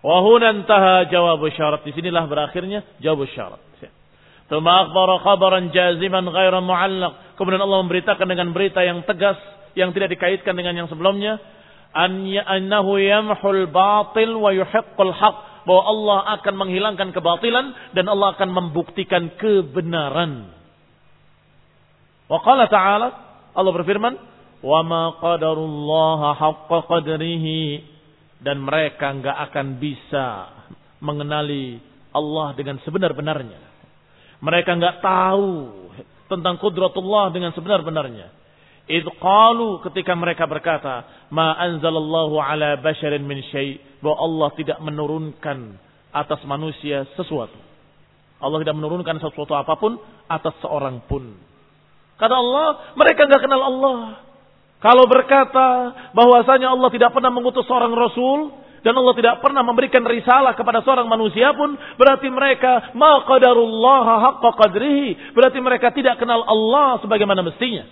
[0.00, 1.84] Wahunan taha jawab syarat.
[1.84, 3.60] Di sinilah berakhirnya jawab syarat.
[4.50, 7.38] Tuma akhbara khabaran jaziman ghaira mu'allaq.
[7.38, 9.38] Kemudian Allah memberitakan dengan berita yang tegas
[9.78, 11.38] yang tidak dikaitkan dengan yang sebelumnya
[11.90, 18.48] an annahu yamhul batil wa yuhiqqul haq bahwa Allah akan menghilangkan kebatilan dan Allah akan
[18.48, 20.50] membuktikan kebenaran.
[22.30, 23.08] Wa qala ta'ala
[23.52, 24.14] Allah berfirman,
[24.62, 27.82] "Wa ma qadarullaha haqqa qadrihi"
[28.40, 30.26] dan mereka enggak akan bisa
[31.02, 31.82] mengenali
[32.14, 33.60] Allah dengan sebenar-benarnya.
[34.40, 35.50] Mereka enggak tahu
[36.30, 38.39] tentang kudratullah dengan sebenar-benarnya.
[38.88, 45.78] Idh qalu ketika mereka berkata, "Ma anzalallahu ala basharin min syai" bahwa Allah tidak menurunkan
[46.10, 47.56] atas manusia sesuatu.
[48.40, 51.36] Allah tidak menurunkan sesuatu apa pun atas seorang pun.
[52.16, 53.98] Kata Allah, mereka enggak kenal Allah.
[54.80, 60.56] Kalau berkata bahwasanya Allah tidak pernah mengutus seorang rasul dan Allah tidak pernah memberikan risalah
[60.56, 66.96] kepada seorang manusia pun berarti mereka ma qadarullah haqqa qadrihi berarti mereka tidak kenal Allah
[67.04, 67.84] sebagaimana mestinya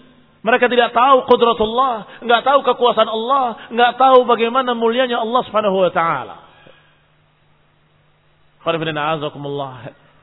[0.48, 5.92] mereka tidak tahu kudratullah, nggak tahu kekuasaan Allah, nggak tahu bagaimana mulianya Allah Subhanahu wa
[5.92, 6.36] taala.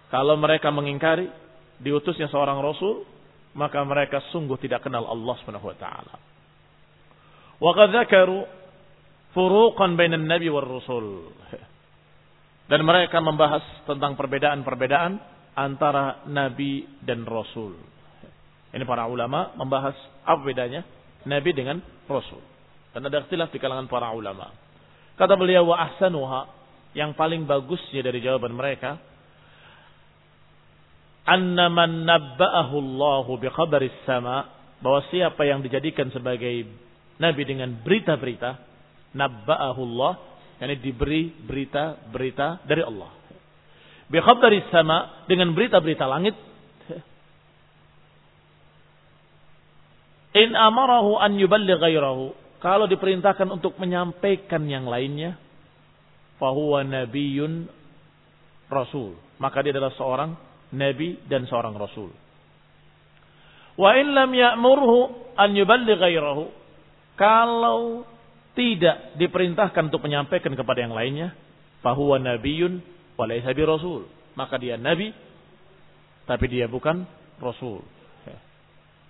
[0.10, 1.30] Kalau mereka mengingkari
[1.78, 3.06] diutusnya seorang rasul,
[3.54, 6.14] maka mereka sungguh tidak kenal Allah Subhanahu wa taala.
[7.62, 7.94] Wa qad
[9.38, 11.30] furuqan bainan nabi war rasul.
[12.66, 15.22] Dan mereka membahas tentang perbedaan-perbedaan
[15.54, 17.78] antara nabi dan rasul.
[18.76, 19.96] Ini para ulama membahas
[20.28, 20.84] apa bedanya
[21.24, 21.80] nabi dengan
[22.12, 22.44] rasul.
[22.92, 24.52] Dan ada ikhtilaf di kalangan para ulama.
[25.16, 26.52] Kata beliau wa ahsanuha
[26.92, 29.00] yang paling bagusnya dari jawaban mereka
[31.24, 34.48] anna man nabba'ahu Allah bi khabaris sama
[34.84, 36.68] bahwa siapa yang dijadikan sebagai
[37.16, 38.60] Nabi dengan berita-berita
[39.16, 40.14] nabba'ahu Allah
[40.60, 43.12] yakni diberi berita-berita dari Allah.
[44.06, 46.36] Bi khabari sama dengan berita-berita langit
[50.36, 55.40] In amarahu an yuballigh ghairahu kalau diperintahkan untuk menyampaikan yang lainnya
[56.36, 57.72] fahuwa nabiyyun
[58.68, 60.36] rasul maka dia adalah seorang
[60.76, 62.12] nabi dan seorang rasul
[63.80, 65.00] wa in lam ya'murhu
[65.40, 66.52] an yuballigh ghairahu
[67.16, 68.04] kalau
[68.56, 71.36] tidak diperintahkan untuk menyampaikan kepada yang lainnya,
[71.84, 72.80] bahwa nabiun
[73.20, 74.08] walaysa rasul.
[74.36, 75.12] Maka dia nabi,
[76.28, 77.04] tapi dia bukan
[77.40, 77.84] rasul.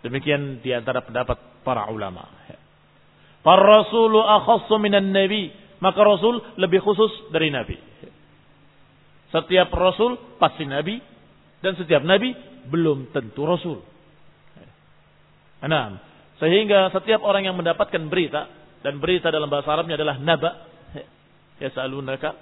[0.05, 2.29] Demikian di antara pendapat para ulama.
[3.41, 5.49] Para rasulu akhassu minan nabi.
[5.81, 7.73] Maka rasul lebih khusus dari nabi.
[9.33, 11.01] Setiap rasul pasti nabi.
[11.57, 12.37] Dan setiap nabi
[12.69, 13.81] belum tentu rasul.
[15.65, 15.97] Nah,
[16.37, 18.45] sehingga setiap orang yang mendapatkan berita
[18.85, 20.51] dan berita dalam bahasa Arabnya adalah naba.
[21.55, 22.35] Ya Yasalunaka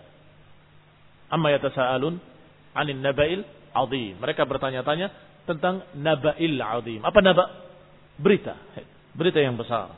[1.29, 2.19] amma yatasaalun
[2.75, 3.41] 'anil naba'il
[3.71, 4.17] 'azim.
[4.19, 7.01] Mereka bertanya-tanya tentang naba'il 'azim.
[7.03, 7.49] Apa naba?
[8.19, 8.55] Berita.
[9.13, 9.93] Berita yang besar.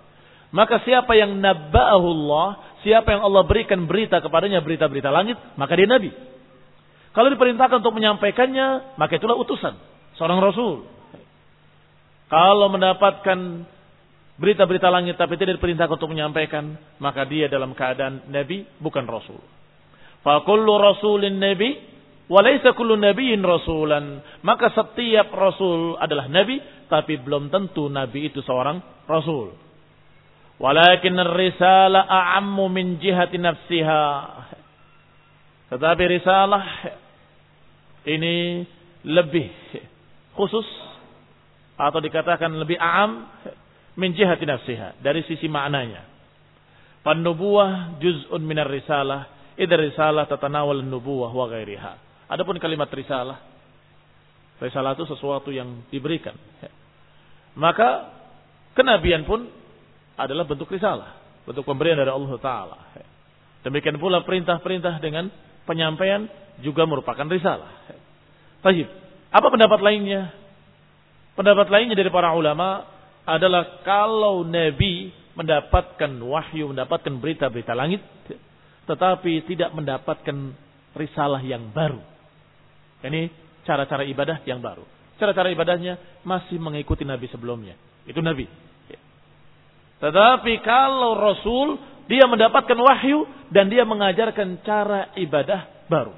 [0.56, 2.48] Maka siapa yang naba'ahu Allah,
[2.86, 6.16] siapa yang Allah berikan berita kepadanya berita-berita langit, maka dia nabi.
[7.16, 9.76] Kalau diperintahkan untuk menyampaikannya, maka itulah utusan
[10.20, 10.88] seorang rasul.
[12.28, 13.68] Kalau mendapatkan
[14.36, 19.40] berita-berita langit tapi tidak diperintahkan untuk menyampaikan, maka dia dalam keadaan nabi bukan rasul.
[20.26, 21.95] Fa kullu rasulin nabi
[22.26, 24.22] wa laysa kullu nabiyyin rasulan.
[24.42, 29.54] Maka setiap rasul adalah nabi tapi belum tentu nabi itu seorang rasul.
[30.56, 34.06] Walakin risalah a'ammu min jihati nafsiha.
[35.76, 36.64] Tetapi risalah
[38.08, 38.64] ini
[39.04, 39.52] lebih
[40.38, 40.68] khusus
[41.76, 43.28] atau dikatakan lebih a'am
[44.00, 46.08] min jihati nafsiha dari sisi maknanya.
[47.04, 52.05] Pan-nubuwah juz'un minar risalah, idza risalah tatanawal nubuwah wa ghairiha.
[52.26, 53.38] Adapun kalimat risalah,
[54.58, 56.34] risalah itu sesuatu yang diberikan.
[57.56, 58.12] Maka
[58.74, 59.46] kenabian pun
[60.18, 61.16] adalah bentuk risalah,
[61.46, 62.78] bentuk pemberian dari Allah Taala.
[63.62, 65.30] Demikian pula perintah-perintah dengan
[65.66, 66.30] penyampaian
[66.62, 67.72] juga merupakan risalah.
[68.62, 68.90] Tajib.
[69.30, 70.32] Apa pendapat lainnya?
[71.36, 72.88] Pendapat lainnya dari para ulama
[73.28, 78.00] adalah kalau Nabi mendapatkan wahyu, mendapatkan berita-berita langit,
[78.88, 80.56] tetapi tidak mendapatkan
[80.96, 82.15] risalah yang baru.
[83.06, 83.30] Ini
[83.66, 84.82] cara-cara ibadah yang baru.
[85.22, 87.78] Cara-cara ibadahnya masih mengikuti Nabi sebelumnya.
[88.10, 88.50] Itu Nabi.
[89.96, 96.14] Tetapi kalau Rasul dia mendapatkan wahyu dan dia mengajarkan cara ibadah baru.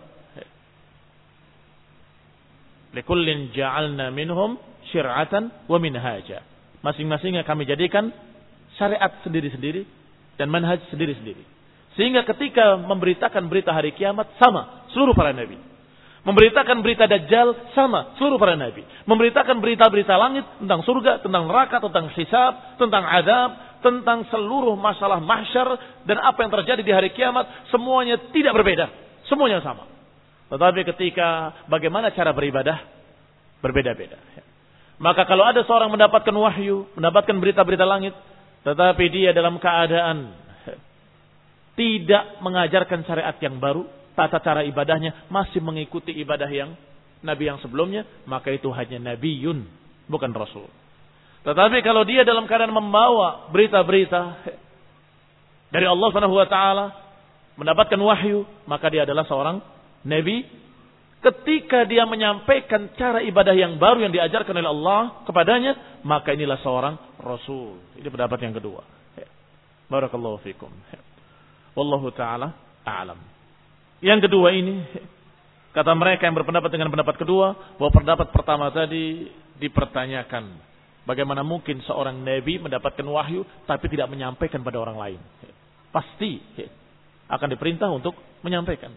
[2.96, 4.58] Likullin ja'alna minhum
[4.90, 6.42] syir'atan wa minhaja.
[6.82, 8.10] Masing-masingnya kami jadikan
[8.80, 9.86] syariat sendiri-sendiri
[10.42, 11.44] dan manhaj sendiri-sendiri.
[11.98, 15.58] Sehingga ketika memberitakan berita hari kiamat sama seluruh para nabi.
[16.28, 18.84] Memberitakan berita Dajjal sama seluruh para nabi.
[19.08, 25.80] Memberitakan berita-berita langit tentang surga, tentang neraka, tentang hisab, tentang adab, tentang seluruh masalah mahsyar
[26.04, 28.92] dan apa yang terjadi di hari kiamat semuanya tidak berbeda.
[29.32, 29.88] Semuanya sama.
[30.52, 32.76] Tetapi ketika bagaimana cara beribadah
[33.64, 34.20] berbeda-beda.
[35.00, 38.12] Maka kalau ada seorang mendapatkan wahyu, mendapatkan berita-berita langit,
[38.68, 40.36] tetapi dia dalam keadaan
[41.80, 43.86] tidak mengajarkan syariat yang baru,
[44.18, 46.74] tata cara ibadahnya masih mengikuti ibadah yang
[47.22, 49.62] nabi yang sebelumnya, maka itu hanya nabiun,
[50.10, 50.66] bukan rasul.
[51.46, 54.22] Tetapi kalau dia dalam keadaan membawa berita-berita
[55.70, 56.86] dari Allah Subhanahu wa taala,
[57.56, 59.62] mendapatkan wahyu, maka dia adalah seorang
[60.02, 60.44] nabi.
[61.18, 66.94] Ketika dia menyampaikan cara ibadah yang baru yang diajarkan oleh Allah kepadanya, maka inilah seorang
[67.18, 67.82] rasul.
[67.98, 68.86] Ini pendapat yang kedua.
[69.90, 70.70] Barakallahu fikum.
[71.74, 72.54] Wallahu taala
[72.86, 73.37] a'lam.
[73.98, 74.86] Yang kedua ini,
[75.74, 80.70] kata mereka yang berpendapat dengan pendapat kedua, bahwa pendapat pertama tadi dipertanyakan.
[81.08, 85.20] Bagaimana mungkin seorang nabi mendapatkan wahyu tapi tidak menyampaikan pada orang lain?
[85.90, 86.44] Pasti
[87.32, 88.12] akan diperintah untuk
[88.44, 88.92] menyampaikan.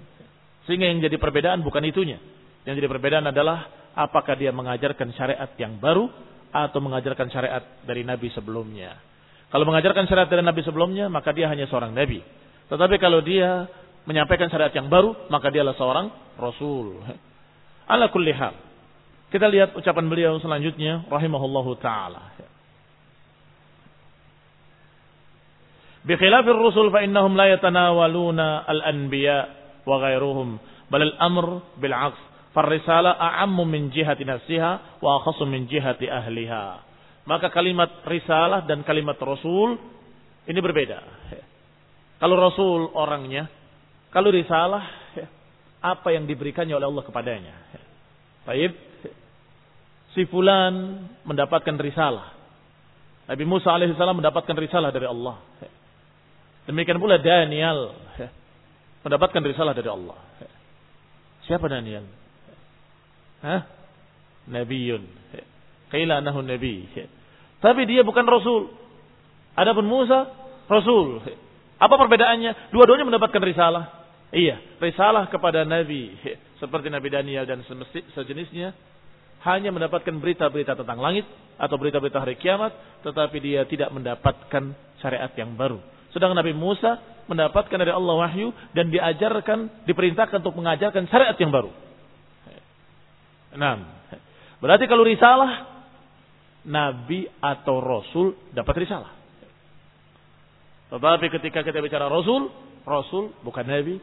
[0.66, 2.18] Sehingga yang jadi perbedaan bukan itunya.
[2.66, 6.11] Yang jadi perbedaan adalah apakah dia mengajarkan syariat yang baru
[6.51, 8.98] atau mengajarkan syariat dari nabi sebelumnya.
[9.51, 12.22] Kalau mengajarkan syariat dari nabi sebelumnya, maka dia hanya seorang nabi.
[12.70, 13.66] Tetapi kalau dia
[14.09, 16.07] menyampaikan syariat yang baru, maka dialah seorang
[16.40, 17.01] rasul.
[17.92, 18.55] Ala kulli hal.
[19.30, 22.34] Kita lihat ucapan beliau selanjutnya rahimahullahu taala.
[26.01, 29.38] Bi khilafir rusul fa innahum la yatanawaluna al-anbiya
[29.84, 32.20] wa ghairuhum bal al-amr bil 'aks
[32.51, 36.82] farrisala a'ammu min jihati nafsiha wa akhassu min jihati ahliha.
[37.28, 39.78] Maka kalimat risalah dan kalimat rasul
[40.48, 40.98] ini berbeda.
[42.18, 43.46] Kalau rasul orangnya
[44.11, 44.82] kalau risalah,
[45.80, 47.54] apa yang diberikannya oleh Allah kepadanya.
[48.44, 48.74] Baik,
[50.12, 52.34] si fulan mendapatkan risalah.
[53.30, 55.38] Nabi Musa alaihissalam mendapatkan risalah dari Allah.
[56.66, 57.94] Demikian pula Daniel
[59.06, 60.18] mendapatkan risalah dari Allah.
[61.46, 62.04] Siapa Daniel?
[63.40, 63.62] Hah?
[64.50, 65.02] Nabiun.
[65.90, 66.86] Qila anahu nabi.
[67.62, 68.74] Tapi dia bukan rasul.
[69.54, 70.30] Adapun Musa
[70.66, 71.22] rasul.
[71.80, 72.74] Apa perbedaannya?
[72.74, 73.99] Dua-duanya mendapatkan risalah.
[74.30, 76.14] Iya, risalah kepada Nabi
[76.62, 77.66] seperti Nabi Daniel dan
[78.14, 78.70] sejenisnya
[79.42, 81.26] hanya mendapatkan berita-berita tentang langit
[81.58, 82.70] atau berita-berita hari kiamat,
[83.02, 84.70] tetapi dia tidak mendapatkan
[85.02, 85.80] syariat yang baru.
[86.12, 91.70] Sedang Nabi Musa mendapatkan dari Allah wahyu dan diajarkan, diperintahkan untuk mengajarkan syariat yang baru.
[93.56, 93.82] Nah,
[94.62, 95.82] berarti kalau risalah,
[96.60, 99.10] Nabi atau Rasul dapat risalah.
[100.92, 102.52] Tetapi ketika kita bicara Rasul,
[102.84, 103.96] Rasul bukan Nabi,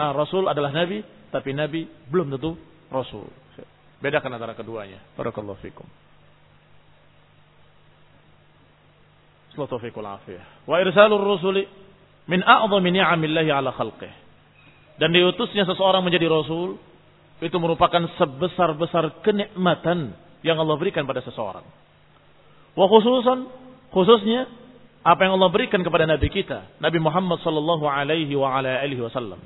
[0.00, 2.56] Nah, Rasul adalah Nabi, tapi Nabi belum tentu
[2.88, 3.28] Rasul.
[4.00, 4.96] Bedakan antara keduanya.
[5.12, 5.84] Barakallahu fikum.
[10.64, 11.68] Wa irsalur rusuli
[12.32, 14.08] min a'zami ni'amillahi ala khalqih.
[14.96, 16.80] Dan diutusnya seseorang menjadi rasul
[17.44, 21.64] itu merupakan sebesar-besar kenikmatan yang Allah berikan pada seseorang.
[22.72, 23.52] Wa khususan
[23.92, 24.48] khususnya
[25.04, 29.40] apa yang Allah berikan kepada nabi kita, Nabi Muhammad sallallahu alaihi wa ala alihi wasallam.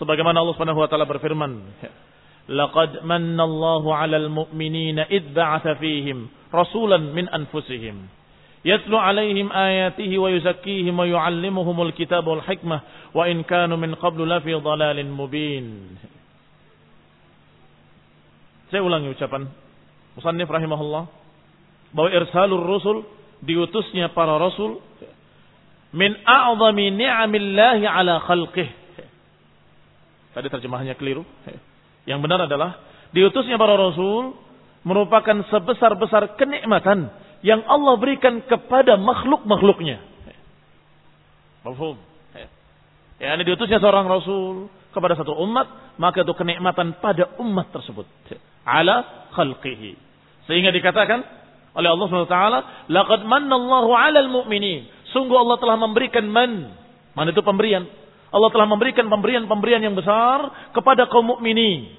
[0.00, 1.60] Sebagaimana Allah Subhanahu wa taala berfirman,
[2.48, 8.08] "Laqad manna Allahu 'alal mu'minina id ba'atha fihim rasulan min anfusihim
[8.60, 12.84] Yatlu alaihim ayatihi wa yuzakkihim wa yuallimuhumul kitab wal hikmah
[13.16, 15.96] wa in kanu min qablu lafi dhalalin mubin.
[18.68, 19.48] Saya ulangi ucapan
[20.12, 21.08] Musannif rahimahullah
[21.96, 23.08] bahwa irsalur rusul
[23.40, 24.84] diutusnya para rasul
[25.96, 28.68] min a'zami ni'amillahi ala khalqih.
[30.30, 31.26] Tadi terjemahannya keliru.
[32.06, 32.78] Yang benar adalah
[33.10, 34.38] diutusnya para rasul
[34.86, 37.10] merupakan sebesar-besar kenikmatan
[37.44, 40.00] yang Allah berikan kepada makhluk-makhluknya.
[41.60, 41.96] Mafhum?
[43.20, 48.08] Ya, ini diutusnya seorang rasul kepada satu umat, maka itu kenikmatan pada umat tersebut.
[48.64, 49.92] Ala khalqihi.
[50.48, 51.20] Sehingga dikatakan
[51.76, 52.38] oleh Allah SWT,
[52.88, 54.88] Laqad manna Allahu alal mu'minin.
[55.12, 56.72] Sungguh Allah telah memberikan man.
[57.12, 57.84] Man itu pemberian.
[58.30, 61.90] Allah telah memberikan pemberian-pemberian yang besar kepada kaum mukminin.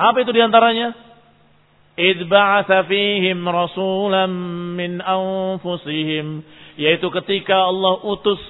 [0.00, 0.96] Apa itu di antaranya?
[2.28, 4.32] Ba'atha fihim rasulan
[4.72, 6.40] min anfusihim.
[6.80, 8.40] Yaitu ketika Allah utus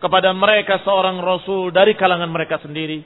[0.00, 3.04] kepada mereka seorang rasul dari kalangan mereka sendiri.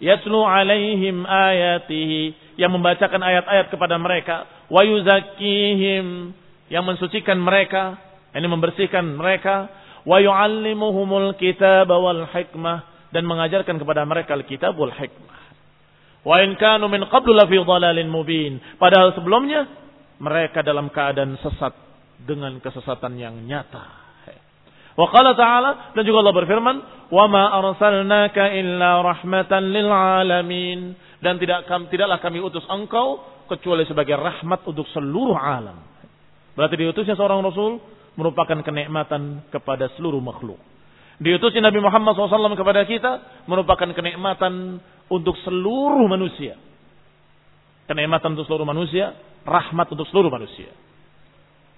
[0.00, 2.56] Yatlu alaihim ayatihi.
[2.56, 4.48] Yang membacakan ayat-ayat kepada mereka.
[4.72, 6.32] Wa yuzakkihim.
[6.72, 8.00] Yang mensucikan mereka
[8.34, 9.70] ini membersihkan mereka
[10.04, 15.40] wa yu'allimuhumul kitab wal hikmah dan mengajarkan kepada mereka al-kitab wal hikmah.
[16.24, 18.56] Wa in kanu min qablu lafi dhalalin mubin.
[18.80, 19.68] Padahal sebelumnya
[20.20, 21.76] mereka dalam keadaan sesat
[22.24, 24.04] dengan kesesatan yang nyata.
[24.94, 26.76] Wa qala ta'ala dan juga Allah berfirman,
[27.10, 33.18] "Wa ma arsalnaka illa rahmatan lil alamin." Dan tidak tidaklah kami utus engkau
[33.50, 35.82] kecuali sebagai rahmat untuk seluruh alam.
[36.54, 37.82] Berarti diutusnya seorang rasul
[38.14, 40.58] merupakan kenikmatan kepada seluruh makhluk.
[41.22, 43.12] Diutusnya Nabi Muhammad SAW kepada kita
[43.46, 46.58] merupakan kenikmatan untuk seluruh manusia.
[47.86, 49.14] Kenikmatan untuk seluruh manusia,
[49.46, 50.72] rahmat untuk seluruh manusia.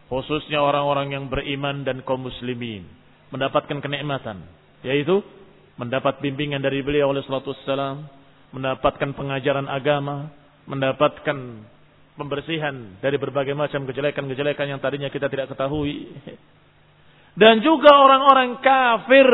[0.06, 2.86] Khususnya orang-orang yang beriman dan kaum muslimin
[3.34, 4.38] mendapatkan kenikmatan,
[4.86, 5.18] yaitu
[5.76, 8.06] mendapat bimbingan dari beliau oleh salatu wassalam,
[8.54, 10.30] mendapatkan pengajaran agama,
[10.70, 11.36] mendapatkan
[12.16, 16.10] pembersihan dari berbagai macam kejelekan-kejelekan yang tadinya kita tidak ketahui.
[17.36, 19.28] Dan juga orang-orang kafir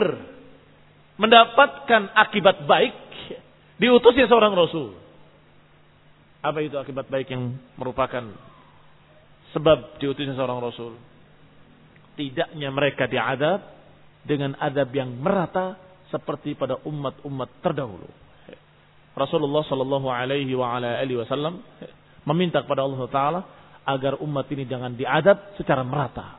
[1.23, 2.99] mendapatkan akibat baik
[3.79, 4.99] diutusnya seorang rasul.
[6.43, 8.27] Apa itu akibat baik yang merupakan
[9.55, 10.99] sebab diutusnya seorang rasul?
[12.19, 13.63] Tidaknya mereka diadab
[14.27, 15.79] dengan adab yang merata
[16.11, 18.11] seperti pada umat-umat terdahulu.
[19.15, 21.63] Rasulullah Shallallahu Alaihi Wasallam
[22.27, 23.41] meminta kepada Allah Taala
[23.83, 26.39] agar umat ini jangan diadab secara merata.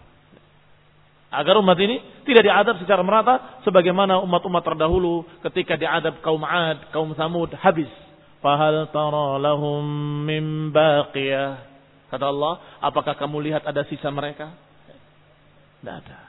[1.34, 1.98] Agar umat ini
[2.30, 7.90] tidak diadab secara merata sebagaimana umat-umat terdahulu ketika diadab kaum Ad, kaum Samud habis.
[8.38, 9.82] Fahal tara lahum
[10.28, 11.74] min baqiyah.
[12.14, 14.54] Kata Allah, apakah kamu lihat ada sisa mereka?
[15.82, 16.20] Tidak ada.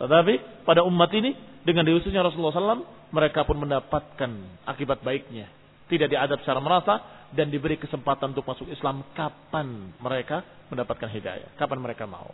[0.00, 4.30] Tetapi pada umat ini dengan diususnya Rasulullah SAW mereka pun mendapatkan
[4.64, 5.59] akibat baiknya.
[5.90, 11.82] Tidak diadab secara merata dan diberi kesempatan untuk masuk Islam kapan mereka mendapatkan hidayah, kapan
[11.82, 12.30] mereka mau.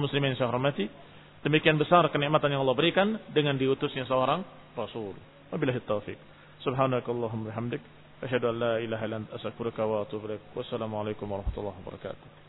[0.00, 0.88] muslimin yang hormati.
[1.40, 4.44] Demikian besar kenikmatan yang Allah berikan dengan diutusnya seorang
[4.76, 5.16] Rasul.
[5.48, 6.20] Wabillahi taufiq.
[6.60, 7.80] Subhanakallahumma bihamdik.
[8.20, 10.52] Asyhadu an la ilaha illa anta astaghfiruka wa atubu ilaik.
[10.52, 12.39] Wassalamualaikum warahmatullahi wabarakatuh.